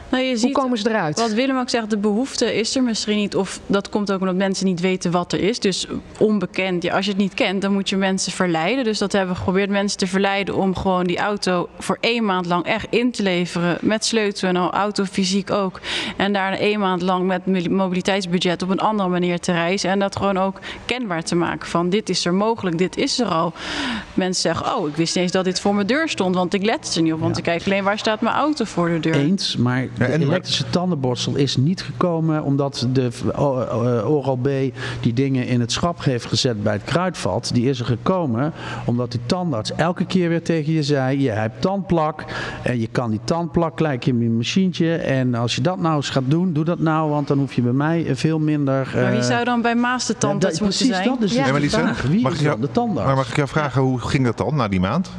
[0.09, 1.19] Nou, je Hoe ziet, komen ze eruit?
[1.19, 3.35] Wat Willem ook zegt, de behoefte is er misschien niet.
[3.35, 5.59] Of dat komt ook omdat mensen niet weten wat er is.
[5.59, 6.83] Dus onbekend.
[6.83, 8.83] Ja, als je het niet kent, dan moet je mensen verleiden.
[8.83, 12.45] Dus dat hebben we geprobeerd mensen te verleiden om gewoon die auto voor één maand
[12.45, 13.77] lang echt in te leveren.
[13.81, 15.79] Met sleutel en al auto fysiek ook.
[16.17, 19.89] En daarna één maand lang met mobiliteitsbudget op een andere manier te reizen.
[19.89, 23.27] En dat gewoon ook kenbaar te maken van dit is er mogelijk, dit is er
[23.27, 23.53] al.
[24.13, 26.35] Mensen zeggen, oh, ik wist niet eens dat dit voor mijn deur stond.
[26.35, 27.19] Want ik let er niet op.
[27.19, 27.37] Want Ja.
[27.37, 29.15] ik kijk alleen waar staat mijn auto voor de deur.
[29.15, 33.09] Eens, maar de elektrische tandenborstel is niet gekomen omdat de
[34.05, 34.49] Oral-B
[35.01, 37.49] die dingen in het schap heeft gezet bij het kruidvat.
[37.53, 38.53] Die is er gekomen
[38.85, 42.25] omdat die tandarts elke keer weer tegen je zei: Je hebt tandplak
[42.63, 44.95] en je kan die tandplak lijken in een machientje.
[44.95, 47.61] En als je dat nou eens gaat doen, doe dat nou, want dan hoef je
[47.61, 48.91] bij mij veel minder.
[48.95, 51.07] Maar wie zou dan bij Maas de tandarts moeten zijn?
[51.07, 51.59] Dat is ja.
[51.59, 52.01] dus vraag.
[52.01, 53.07] Wie mag is jou, de tandarts?
[53.07, 55.09] Maar mag ik jou vragen, hoe ging dat dan na die maand?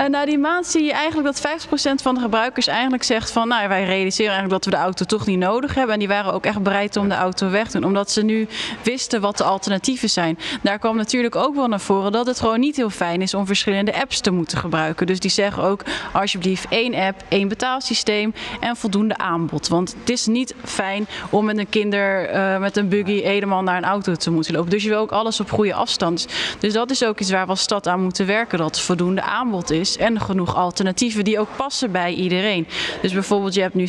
[0.00, 1.66] Uh, na die maand zie je eigenlijk dat
[1.98, 3.48] 50% van de gebruikers eigenlijk zegt van...
[3.48, 5.92] nou, wij realiseren eigenlijk dat we de auto toch niet nodig hebben.
[5.92, 7.88] En die waren ook echt bereid om de auto weg te doen.
[7.88, 8.48] Omdat ze nu
[8.82, 10.38] wisten wat de alternatieven zijn.
[10.62, 13.34] Daar kwam natuurlijk ook wel naar voren dat het gewoon niet heel fijn is...
[13.34, 15.06] om verschillende apps te moeten gebruiken.
[15.06, 19.68] Dus die zeggen ook, alsjeblieft één app, één betaalsysteem en voldoende aanbod.
[19.68, 23.76] Want het is niet fijn om met een kinder uh, met een buggy helemaal naar
[23.76, 24.70] een auto te moeten lopen.
[24.70, 26.26] Dus je wil ook alles op goede afstand.
[26.58, 28.58] Dus dat is ook iets waar we als stad aan moeten werken.
[28.58, 32.66] Dat voldoende aanbod is en genoeg alternatieven die ook passen bij iedereen.
[33.02, 33.86] Dus bijvoorbeeld je hebt nu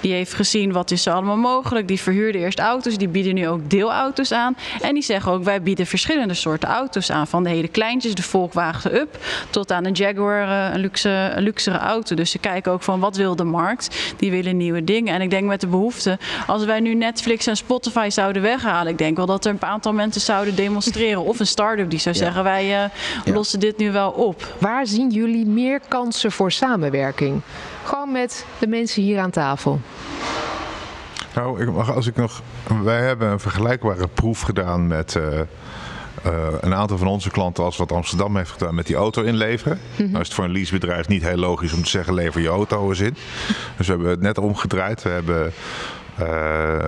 [0.00, 1.88] Die heeft gezien wat is er allemaal mogelijk.
[1.88, 2.98] Die verhuurde eerst auto's.
[2.98, 4.56] Die bieden nu ook deelauto's aan.
[4.80, 7.26] En die zeggen ook wij bieden verschillende soorten auto's aan.
[7.26, 9.18] Van de hele kleintjes, de Volkswagen Up,
[9.50, 12.14] tot aan een Jaguar, eh, een, luxe, een luxere auto.
[12.14, 14.14] Dus ze kijken ook van wat wil de markt.
[14.16, 15.14] Die willen nieuwe dingen.
[15.14, 18.92] En ik denk met de behoefte, als wij nu Netflix en Spotify zouden weghalen.
[18.92, 21.24] Ik denk wel dat er een aantal mensen zouden demonstreren.
[21.24, 24.54] Of een start-up die zou zeggen wij uh, lossen dit nu wel op.
[24.58, 27.40] Waar zien jullie meer kansen voor samenwerking?
[27.84, 29.80] Gewoon met de mensen hier aan tafel.
[31.34, 32.42] Nou, ik, als ik nog.
[32.82, 35.14] Wij hebben een vergelijkbare proef gedaan met.
[35.14, 35.40] Uh,
[36.26, 39.78] uh, een aantal van onze klanten, als wat Amsterdam heeft gedaan, met die auto inleveren.
[39.82, 40.06] Mm -hmm.
[40.06, 42.88] Nou is het voor een leasebedrijf niet heel logisch om te zeggen: lever je auto
[42.88, 43.16] eens in.
[43.76, 45.02] Dus we hebben het net omgedraaid.
[45.02, 45.52] We hebben.
[46.20, 46.84] Uh,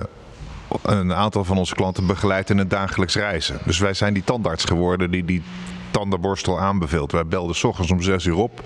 [0.81, 3.59] een aantal van onze klanten begeleid in het dagelijks reizen.
[3.65, 5.43] Dus wij zijn die tandarts geworden die die
[5.93, 7.11] tandenborstel aanbeveelt.
[7.11, 8.61] Wij belden s ochtends om 6 uur op.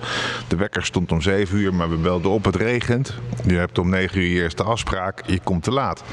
[0.48, 2.46] De wekker stond om 7 uur, maar we belden op.
[2.46, 3.14] Het regent.
[3.46, 5.24] Je hebt om 9 uur je eerste afspraak.
[5.26, 6.04] Je komt te laat.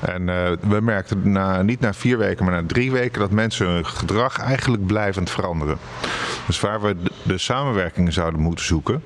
[0.00, 3.66] En uh, we merkten na, niet na vier weken, maar na drie weken dat mensen
[3.66, 5.78] hun gedrag eigenlijk blijvend veranderen.
[6.46, 9.02] Dus waar we de samenwerking zouden moeten zoeken,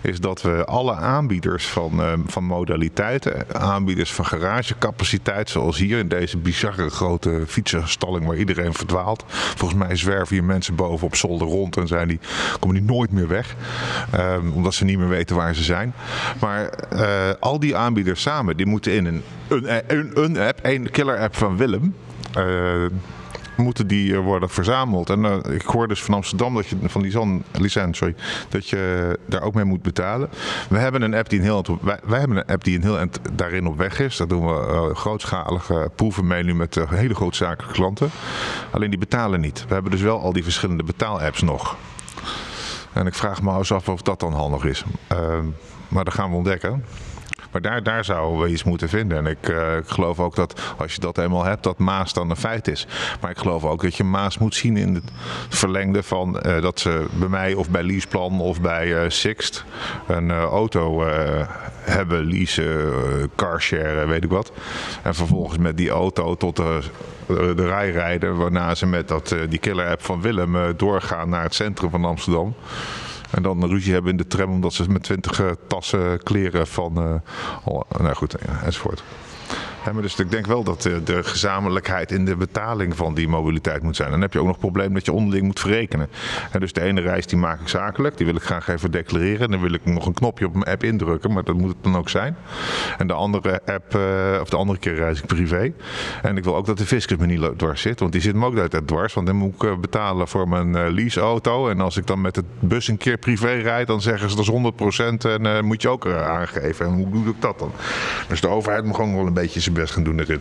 [0.00, 6.08] is dat we alle aanbieders van, uh, van modaliteiten, aanbieders van garagecapaciteit, zoals hier in
[6.08, 9.24] deze bizarre grote fietsenstalling waar iedereen verdwaalt.
[9.28, 12.20] Volgens mij zwerven hier mensen boven op zolder rond en zijn die,
[12.58, 13.54] komen die nooit meer weg,
[14.14, 15.94] uh, omdat ze niet meer weten waar ze zijn.
[16.40, 19.22] Maar uh, al die aanbieders samen, die moeten in een,
[19.86, 21.94] een, een, app, een killer app van Willem.
[22.38, 22.84] Uh,
[23.62, 25.10] moeten die worden verzameld.
[25.10, 28.14] En uh, ik hoor dus van Amsterdam dat je van die zonlicentie, sorry,
[28.48, 30.28] dat je daar ook mee moet betalen.
[30.68, 33.20] We hebben een app die een heel wij, hebben een app die een heel eind
[33.32, 34.16] daarin op weg is.
[34.16, 38.10] Daar doen we uh, grootschalige proeven nu met hele grootzakelijke klanten.
[38.70, 39.64] Alleen die betalen niet.
[39.68, 41.76] We hebben dus wel al die verschillende betaalapps nog.
[42.92, 44.84] En ik vraag me af of dat dan handig is.
[45.88, 46.84] maar dat gaan we ontdekken.
[47.52, 49.18] Maar daar, daar zouden we iets moeten vinden.
[49.18, 52.30] En ik, uh, ik, geloof ook dat als je dat eenmaal hebt, dat Maas dan
[52.30, 52.86] een feit is.
[53.20, 55.04] Maar ik geloof ook dat je Maas moet zien in het
[55.48, 59.64] verlengde van uh, dat ze bij mij of bij Leaseplan of bij uh, Sixt
[60.06, 61.04] een auto
[61.80, 62.92] hebben, leasen,
[63.36, 64.52] carshare, weet ik wat.
[65.02, 66.80] En vervolgens met die auto tot de
[67.26, 68.36] de rij rijden.
[68.36, 72.54] Waarna ze met dat, die killer app van Willem doorgaan naar het centrum van Amsterdam.
[73.32, 76.98] En dan ruzie hebben in de tram omdat ze met twintig uh, tassen kleren van.
[76.98, 79.02] Uh, nou goed, enzovoort.
[79.84, 83.82] Ja, dus ik denk wel dat de, de, gezamenlijkheid in de betaling van die mobiliteit
[83.82, 84.10] moet zijn.
[84.10, 86.08] Dan heb je ook nog het probleem dat je onderling moet verrekenen.
[86.50, 89.50] En dus de ene reis die maak ik zakelijk, die wil ik graag even declareren.
[89.50, 91.96] Dan wil ik nog een knopje op mijn app indrukken, maar dat moet het dan
[91.96, 92.36] ook zijn.
[92.98, 95.72] En de andere app, uh, of de andere keer reis ik privé.
[96.22, 98.46] En ik wil ook dat de fiscus me niet dwars zit, want die zit me
[98.46, 99.14] ook altijd dwars.
[99.14, 101.68] Want dan moet ik betalen voor mijn leaseauto.
[101.68, 104.44] En als ik dan met de bus een keer privé rijd, dan zeggen ze dat
[104.44, 106.86] is 100% en moet je ook aangeven.
[106.86, 107.72] En hoe doe ik dat dan?
[108.28, 110.40] Dus de overheid moet gewoon wel een beetje best gaan doen erin.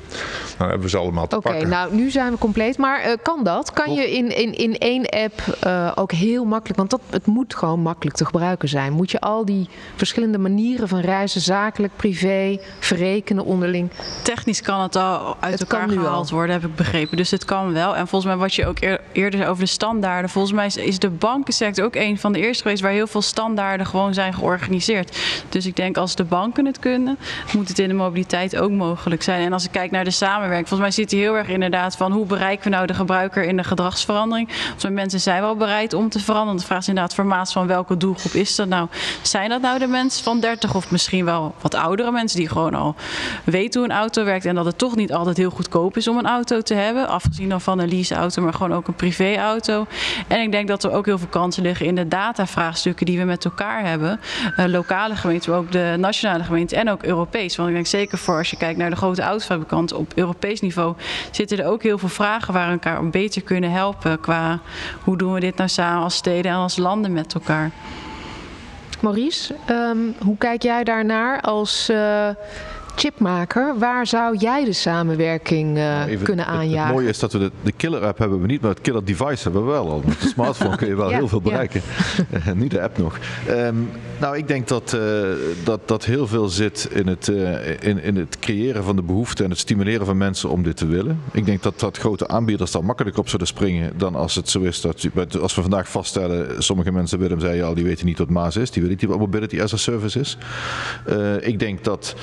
[0.58, 1.70] Nou hebben we ze allemaal te Oké, pakken.
[1.70, 2.78] nou nu zijn we compleet.
[2.78, 3.74] Maar uh, kan dat?
[3.74, 7.56] Kan je in, in, in één app uh, ook heel makkelijk, want dat, het moet
[7.56, 8.94] gewoon makkelijk te gebruiken zijn.
[8.94, 13.90] Moet je al die verschillende manieren van reizen, zakelijk, privé, verrekenen onderling?
[14.24, 17.18] Technisch kan het al uit het elkaar gehaald worden, heb ik begrepen.
[17.18, 17.96] Dus het kan wel.
[17.96, 20.30] En volgens mij wat je ook eer, eerder zei over de standaarden.
[20.30, 23.22] Volgens mij is, is de bankensector ook een van de eerste geweest waar heel veel
[23.22, 25.18] standaarden gewoon zijn georganiseerd.
[25.50, 27.18] Dus ik denk als de banken het kunnen,
[27.54, 29.46] moet het in de mobiliteit ook mogelijk zijn.
[29.46, 32.12] En als ik kijk naar de samenwerking, volgens mij zit hij heel erg inderdaad van
[32.12, 34.52] hoe bereiken we nou de gebruiker in de gedragsverandering.
[34.52, 36.60] Volgens mensen zijn wel bereid om te veranderen.
[36.60, 38.88] De vraag is inderdaad voor Maas van welke doelgroep is dat nou?
[39.22, 42.74] Zijn dat nou de mensen van 30 of misschien wel wat oudere mensen die gewoon
[42.74, 42.96] al
[43.44, 46.18] weten hoe een auto werkt en dat het toch niet altijd heel goedkoop is om
[46.18, 49.86] een auto te hebben, afgezien dan van een leaseauto, maar gewoon ook een privéauto.
[50.28, 53.24] En ik denk dat er ook heel veel kansen liggen in de datavraagstukken die we
[53.24, 54.20] met elkaar hebben,
[54.58, 57.56] uh, lokale gemeenten, maar ook de nationale gemeente en ook Europees.
[57.56, 60.96] Want ik denk zeker voor als je kijkt naar de grote autofabrikanten op Europees niveau,
[61.32, 64.60] zitten er ook heel veel vragen waar we elkaar beter kunnen helpen qua
[65.04, 67.72] hoe doen we dit nou samen als steden en als landen met elkaar.
[69.02, 72.28] Maurice, um, hoe kijk jij daarnaar als uh,
[72.96, 76.78] chipmaker, waar zou jij de samenwerking uh, kunnen aanjagen?
[76.78, 78.82] Het, het, mooie is dat we de, de, killer app hebben we niet, maar het
[78.82, 80.02] killer device hebben we wel al.
[80.06, 81.82] Met de smartphone kun je wel ja, heel veel bereiken.
[82.46, 82.54] Ja.
[82.54, 83.18] niet de app nog.
[83.50, 85.02] Um, nou, ik denk dat, uh,
[85.64, 89.44] dat, dat heel veel zit in het, uh, in, in het creëren van de behoefte
[89.44, 91.22] en het stimuleren van mensen om dit te willen.
[91.32, 94.60] Ik denk dat, dat grote aanbieders daar makkelijker op zullen springen dan als het zo
[94.60, 95.08] is dat,
[95.42, 98.56] als we vandaag vaststellen, sommige mensen, Willem zei je al, die weten niet wat Maas
[98.56, 100.38] is, die weten niet wat Mobility as a Service is.
[101.40, 102.16] Ik denk dat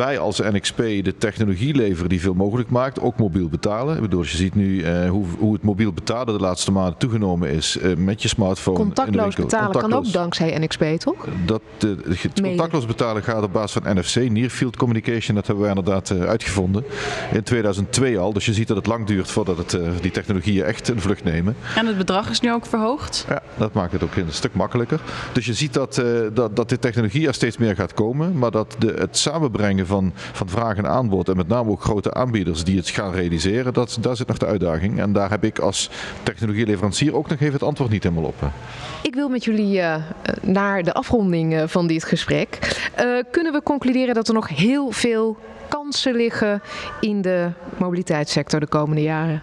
[0.00, 4.00] wij als NXP de technologie leveren die veel mogelijk maakt, ook mobiel betalen.
[4.00, 8.22] Bedoel, je ziet nu hoe, hoe het mobiel betalen de laatste maanden toegenomen is met
[8.22, 8.76] je smartphone.
[8.76, 9.90] Contactloos betalen Contactloos.
[9.90, 11.26] kan ook dankzij NXP, toch?
[11.44, 15.34] dat de, het contactloos betalen gaat op basis van NFC, Near Field Communication.
[15.34, 16.84] Dat hebben we inderdaad uh, uitgevonden
[17.32, 18.32] in 2002 al.
[18.32, 21.24] Dus je ziet dat het lang duurt voordat het, uh, die technologieën echt een vlucht
[21.24, 21.56] nemen.
[21.76, 23.24] En het bedrag is nu ook verhoogd?
[23.28, 25.00] Ja, dat maakt het ook een stuk makkelijker.
[25.32, 28.38] Dus je ziet dat, uh, dat, dat de technologie er steeds meer gaat komen.
[28.38, 32.14] Maar dat de, het samenbrengen van, van vraag en aanbod en met name ook grote
[32.14, 35.00] aanbieders die het gaan realiseren, dat, daar zit nog de uitdaging.
[35.00, 35.90] En daar heb ik als
[36.22, 38.50] technologieleverancier ook nog even het antwoord niet helemaal op.
[39.02, 39.82] Ik wil met jullie
[40.42, 42.58] naar de afronding afronding van dit gesprek.
[43.00, 45.36] Uh, kunnen we concluderen dat er nog heel veel
[45.68, 46.62] kansen liggen
[47.00, 49.42] in de mobiliteitssector de komende jaren?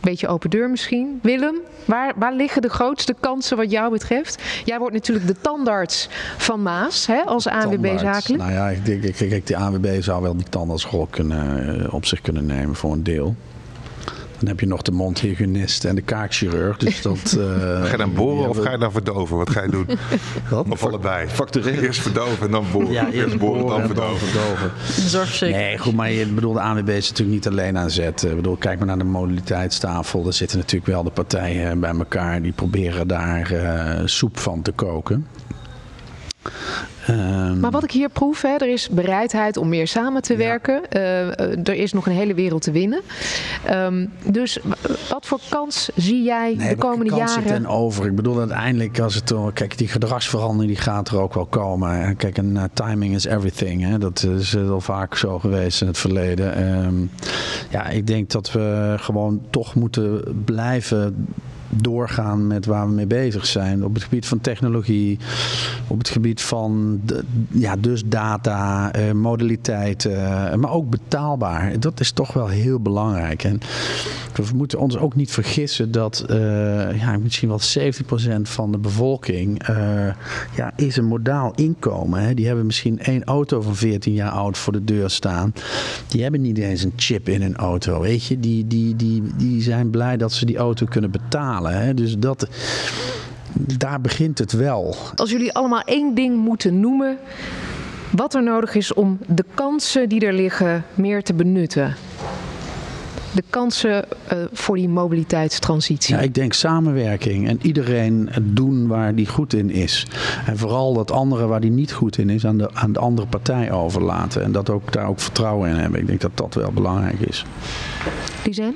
[0.00, 1.18] Beetje open deur misschien.
[1.22, 4.42] Willem, waar, waar liggen de grootste kansen wat jou betreft?
[4.64, 8.42] Jij wordt natuurlijk de tandarts van Maas hè, als ANWB zakelijk.
[8.42, 12.04] Nou ja, ik denk, ik, kijk, de ANWB zou wel die tandartsrol kunnen, uh, op
[12.04, 13.34] zich kunnen nemen voor een deel.
[14.38, 16.76] Dan heb je nog de mondhygiënist en de kaakchirurg.
[16.76, 19.36] Dus dat, uh, ga je dan boren of ga je dan verdoven?
[19.36, 19.86] Wat ga je doen?
[20.50, 20.66] Wat?
[20.68, 21.28] Of allebei?
[21.28, 21.82] Factureren.
[21.82, 22.92] Eerst verdoven en dan boren.
[22.92, 24.26] Ja, eerst, boren, dan verdoven.
[24.26, 24.70] verdoven.
[25.08, 25.58] Zorgzeker.
[25.58, 28.22] Nee, goed, maar je bedoel, de ANWB is natuurlijk niet alleen aan zet.
[28.22, 30.22] Ik bedoel, kijk maar naar de modaliteitstafel.
[30.22, 32.42] Daar zitten natuurlijk wel de partijen bij elkaar.
[32.42, 35.26] Die proberen daar uh, soep van te koken.
[37.10, 40.82] Um, maar wat ik hier proef, hè, er is bereidheid om meer samen te werken.
[40.92, 43.00] Uh, er is nog een hele wereld te winnen.
[43.70, 44.58] Um, dus
[45.08, 47.46] wat voor kans zie jij nee, de komende kans jaren?
[47.46, 48.06] ten over.
[48.06, 52.16] Ik bedoel uiteindelijk als het kijk die gedragsverandering die gaat er ook wel komen.
[52.16, 53.82] Kijk, en uh, timing is everything.
[53.82, 53.98] Hè.
[53.98, 56.74] Dat is al vaak zo geweest in het verleden.
[56.84, 57.10] Um,
[57.70, 61.26] ja, ik denk dat we gewoon toch moeten blijven
[61.70, 63.84] doorgaan met waar we mee bezig zijn.
[63.84, 65.18] Op het gebied van technologie,
[65.86, 67.00] op het gebied van
[67.48, 71.80] ja, dus data, uh, modaliteiten, uh, maar ook betaalbaar.
[71.80, 73.44] Dat is toch wel heel belangrijk.
[73.44, 73.60] En
[74.34, 79.62] we moeten ons ook niet vergissen dat uh, ja, misschien wel 70% van de bevolking
[80.54, 82.22] ja, is een modaal inkomen.
[82.22, 82.34] Hè.
[82.34, 85.52] Die hebben misschien één auto van 14 jaar oud voor de deur staan.
[86.08, 88.00] Die hebben niet eens een chip in een auto.
[88.00, 91.57] Weet je, die, die, die, die zijn blij dat ze die auto kunnen betalen.
[91.66, 91.94] Hè?
[91.94, 92.48] Dus dat,
[93.78, 94.96] daar begint het wel.
[95.14, 97.18] Als jullie allemaal één ding moeten noemen,
[98.10, 101.96] wat er nodig is om de kansen die er liggen meer te benutten
[103.38, 106.14] de kansen uh, voor die mobiliteitstransitie?
[106.14, 110.06] Ja, ik denk samenwerking en iedereen doen waar die goed in is.
[110.46, 113.26] En vooral dat andere waar die niet goed in is aan de, aan de andere
[113.26, 114.42] partij overlaten.
[114.42, 116.00] En dat ook, daar ook vertrouwen in hebben.
[116.00, 117.44] Ik denk dat dat wel belangrijk is.
[118.44, 118.74] Lisanne?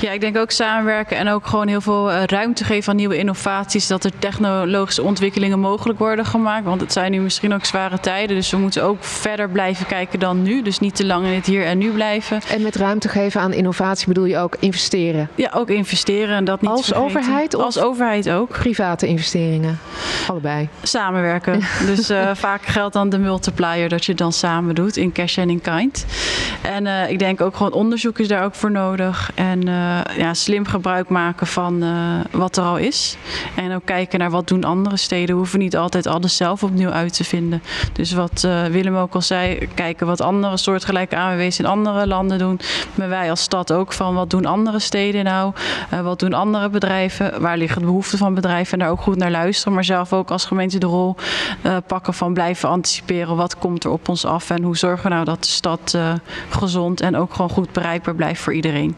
[0.00, 3.18] Ja, ik denk ook samenwerken en ook gewoon heel veel uh, ruimte geven aan nieuwe
[3.18, 3.86] innovaties.
[3.86, 6.64] Dat er technologische ontwikkelingen mogelijk worden gemaakt.
[6.64, 8.36] Want het zijn nu misschien ook zware tijden.
[8.36, 10.62] Dus we moeten ook verder blijven kijken dan nu.
[10.62, 12.40] Dus niet te lang in het hier en nu blijven.
[12.48, 15.28] En met ruimte geven aan innovatie bedoel je ook investeren?
[15.34, 16.36] Ja, ook investeren.
[16.36, 17.54] En dat niet Als overheid?
[17.54, 18.48] Of Als overheid ook.
[18.48, 19.78] Private investeringen?
[20.26, 20.68] Allebei?
[20.82, 21.60] Samenwerken.
[21.86, 25.50] dus uh, vaak geldt dan de multiplier dat je dan samen doet in cash en
[25.50, 26.06] in kind.
[26.62, 29.30] En uh, ik denk ook gewoon onderzoek is daar ook voor nodig.
[29.34, 29.68] En
[30.16, 31.84] ja, slim gebruik maken van
[32.30, 33.16] wat er al is.
[33.54, 35.26] En ook kijken naar wat doen andere steden.
[35.26, 37.62] We hoeven niet altijd alles zelf opnieuw uit te vinden.
[37.92, 42.60] Dus wat Willem ook al zei, kijken wat andere soortgelijke ANWB's in andere landen doen.
[42.94, 45.52] Maar wij als stad ook van wat doen andere steden nou?
[46.02, 47.40] wat doen andere bedrijven?
[47.40, 48.72] Waar liggen de behoeften van bedrijven?
[48.72, 49.74] En daar ook goed naar luisteren.
[49.74, 51.16] Maar zelf ook als gemeente de rol
[51.86, 53.36] pakken van blijven anticiperen.
[53.36, 55.98] Wat komt er op ons af en hoe zorgen we nou dat de stad
[56.50, 58.96] gezond en ook gewoon goed bereikbaar blijft voor iedereen.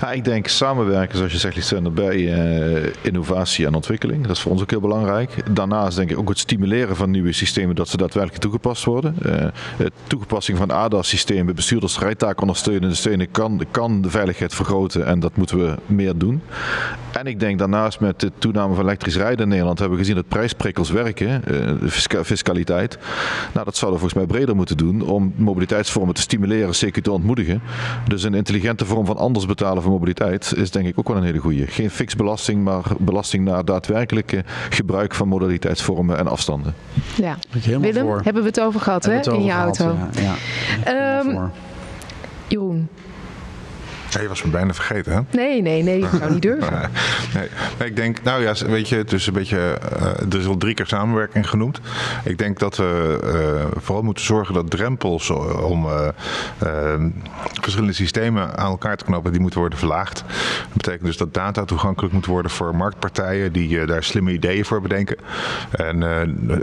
[0.00, 4.26] Ja, ik denk samenwerken, zoals je zegt, zijn erbij uh, innovatie en ontwikkeling.
[4.26, 5.54] Dat is voor ons ook heel belangrijk.
[5.54, 9.16] Daarnaast denk ik ook het stimuleren van nieuwe systemen, dat ze daadwerkelijk toegepast worden.
[9.26, 15.36] Uh, toepassing van ADA-systemen, bestuurders rijtaak ondersteunende steunen, kan, kan de veiligheid vergroten en dat
[15.36, 16.42] moeten we meer doen.
[17.12, 20.20] En ik denk daarnaast met de toename van elektrisch rijden in Nederland hebben we gezien
[20.20, 21.42] dat prijsprikkels werken,
[21.80, 22.98] de fiscaliteit.
[23.52, 27.12] Nou, dat zouden we volgens mij breder moeten doen om mobiliteitsvormen te stimuleren, zeker te
[27.12, 27.62] ontmoedigen.
[28.08, 31.22] Dus een intelligente vorm van anders betalen voor mobiliteit is denk ik ook wel een
[31.22, 31.66] hele goede.
[31.66, 36.74] Geen fix belasting, maar belasting naar daadwerkelijke gebruik van modaliteitsvormen en afstanden.
[37.16, 38.20] Ja, Willem, voor.
[38.24, 39.96] hebben we het over gehad hè, in je auto.
[40.12, 40.36] Ja,
[40.84, 41.20] ja.
[41.20, 41.50] Um,
[42.48, 42.88] Jeroen,
[44.18, 45.20] je was me bijna vergeten, hè?
[45.30, 46.72] Nee, nee, nee, ik zou niet durven.
[47.34, 47.88] nee.
[47.88, 50.74] ik denk, nou ja, weet je, het is een beetje, uh, er is al drie
[50.74, 51.80] keer samenwerking genoemd.
[52.24, 56.08] Ik denk dat we uh, vooral moeten zorgen dat drempels om uh,
[57.60, 60.24] verschillende systemen aan elkaar te knopen, die moeten worden verlaagd.
[60.68, 64.80] Dat betekent dus dat data toegankelijk moet worden voor marktpartijen die daar slimme ideeën voor
[64.80, 65.16] bedenken.
[65.70, 66.04] En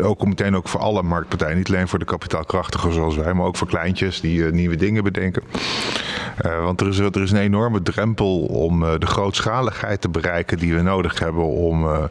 [0.01, 3.57] ook meteen ook voor alle marktpartijen, niet alleen voor de kapitaalkrachtigen zoals wij, maar ook
[3.57, 5.43] voor kleintjes die nieuwe dingen bedenken.
[6.61, 10.75] want er is, er is een enorme drempel om uh, de grootschaligheid te bereiken die
[10.75, 12.03] we nodig hebben om uh,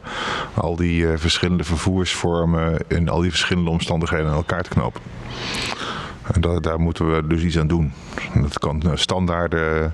[0.53, 5.01] al die uh, verschillende vervoersvormen in al die verschillende omstandigheden aan elkaar te knopen.
[6.33, 7.93] En dat, daar moeten we dus iets aan doen.
[8.33, 9.93] Dat kan standaarden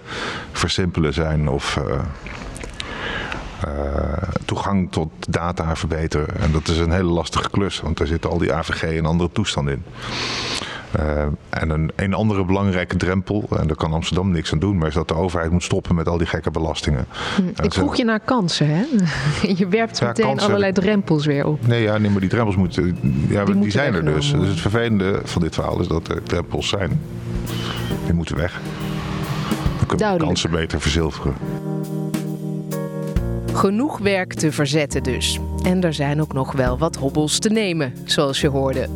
[0.52, 1.80] versimpelen zijn of
[4.46, 6.40] toegang tot data verbeteren.
[6.40, 9.30] En dat is een hele lastige klus, want daar zitten al die AVG en andere
[9.32, 9.84] toestanden in.
[11.00, 14.88] Uh, en een, een andere belangrijke drempel, en daar kan Amsterdam niks aan doen, maar
[14.88, 17.06] is dat de overheid moet stoppen met al die gekke belastingen.
[17.36, 18.84] Hm, ik vroeg je naar kansen, hè?
[19.60, 21.68] je werpt meteen allerlei drempels weer op.
[21.68, 22.98] Nee, ja, nee, maar die drempels moeten,
[23.30, 24.32] ja, die, die zijn er dus.
[24.32, 27.02] Dus het vervelende van dit verhaal is dat er drempels zijn.
[28.06, 28.62] Die moeten weg.
[29.78, 31.34] Dan kunnen we kansen beter verzilveren.
[33.54, 35.40] Genoeg werk te verzetten dus.
[35.64, 38.88] En er zijn ook nog wel wat hobbels te nemen, zoals je hoorde.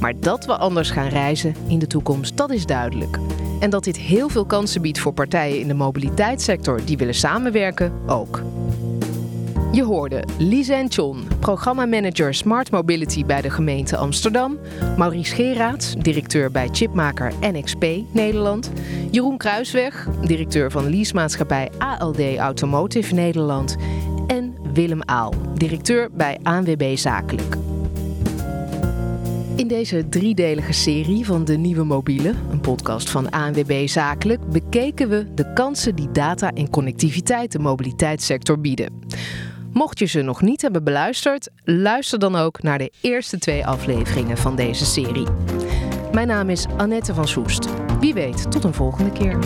[0.00, 3.18] Maar dat we anders gaan reizen in de toekomst, dat is duidelijk.
[3.60, 7.92] En dat dit heel veel kansen biedt voor partijen in de mobiliteitssector die willen samenwerken,
[8.06, 8.42] ook.
[9.72, 14.58] Je hoorde Lise en John, programmamanager Smart Mobility bij de gemeente Amsterdam.
[14.96, 18.70] Maurice Geraerts, directeur bij chipmaker NXP Nederland.
[19.10, 23.76] Jeroen Kruisweg, directeur van leasemaatschappij ALD Automotive Nederland.
[24.76, 27.56] Willem Aal, directeur bij ANWB Zakelijk.
[29.54, 35.34] In deze driedelige serie van De Nieuwe Mobiele, een podcast van ANWB Zakelijk, bekeken we
[35.34, 39.02] de kansen die data en connectiviteit de mobiliteitssector bieden.
[39.72, 44.36] Mocht je ze nog niet hebben beluisterd, luister dan ook naar de eerste twee afleveringen
[44.36, 45.26] van deze serie.
[46.12, 47.68] Mijn naam is Annette van Soest.
[48.00, 49.38] Wie weet, tot een volgende keer.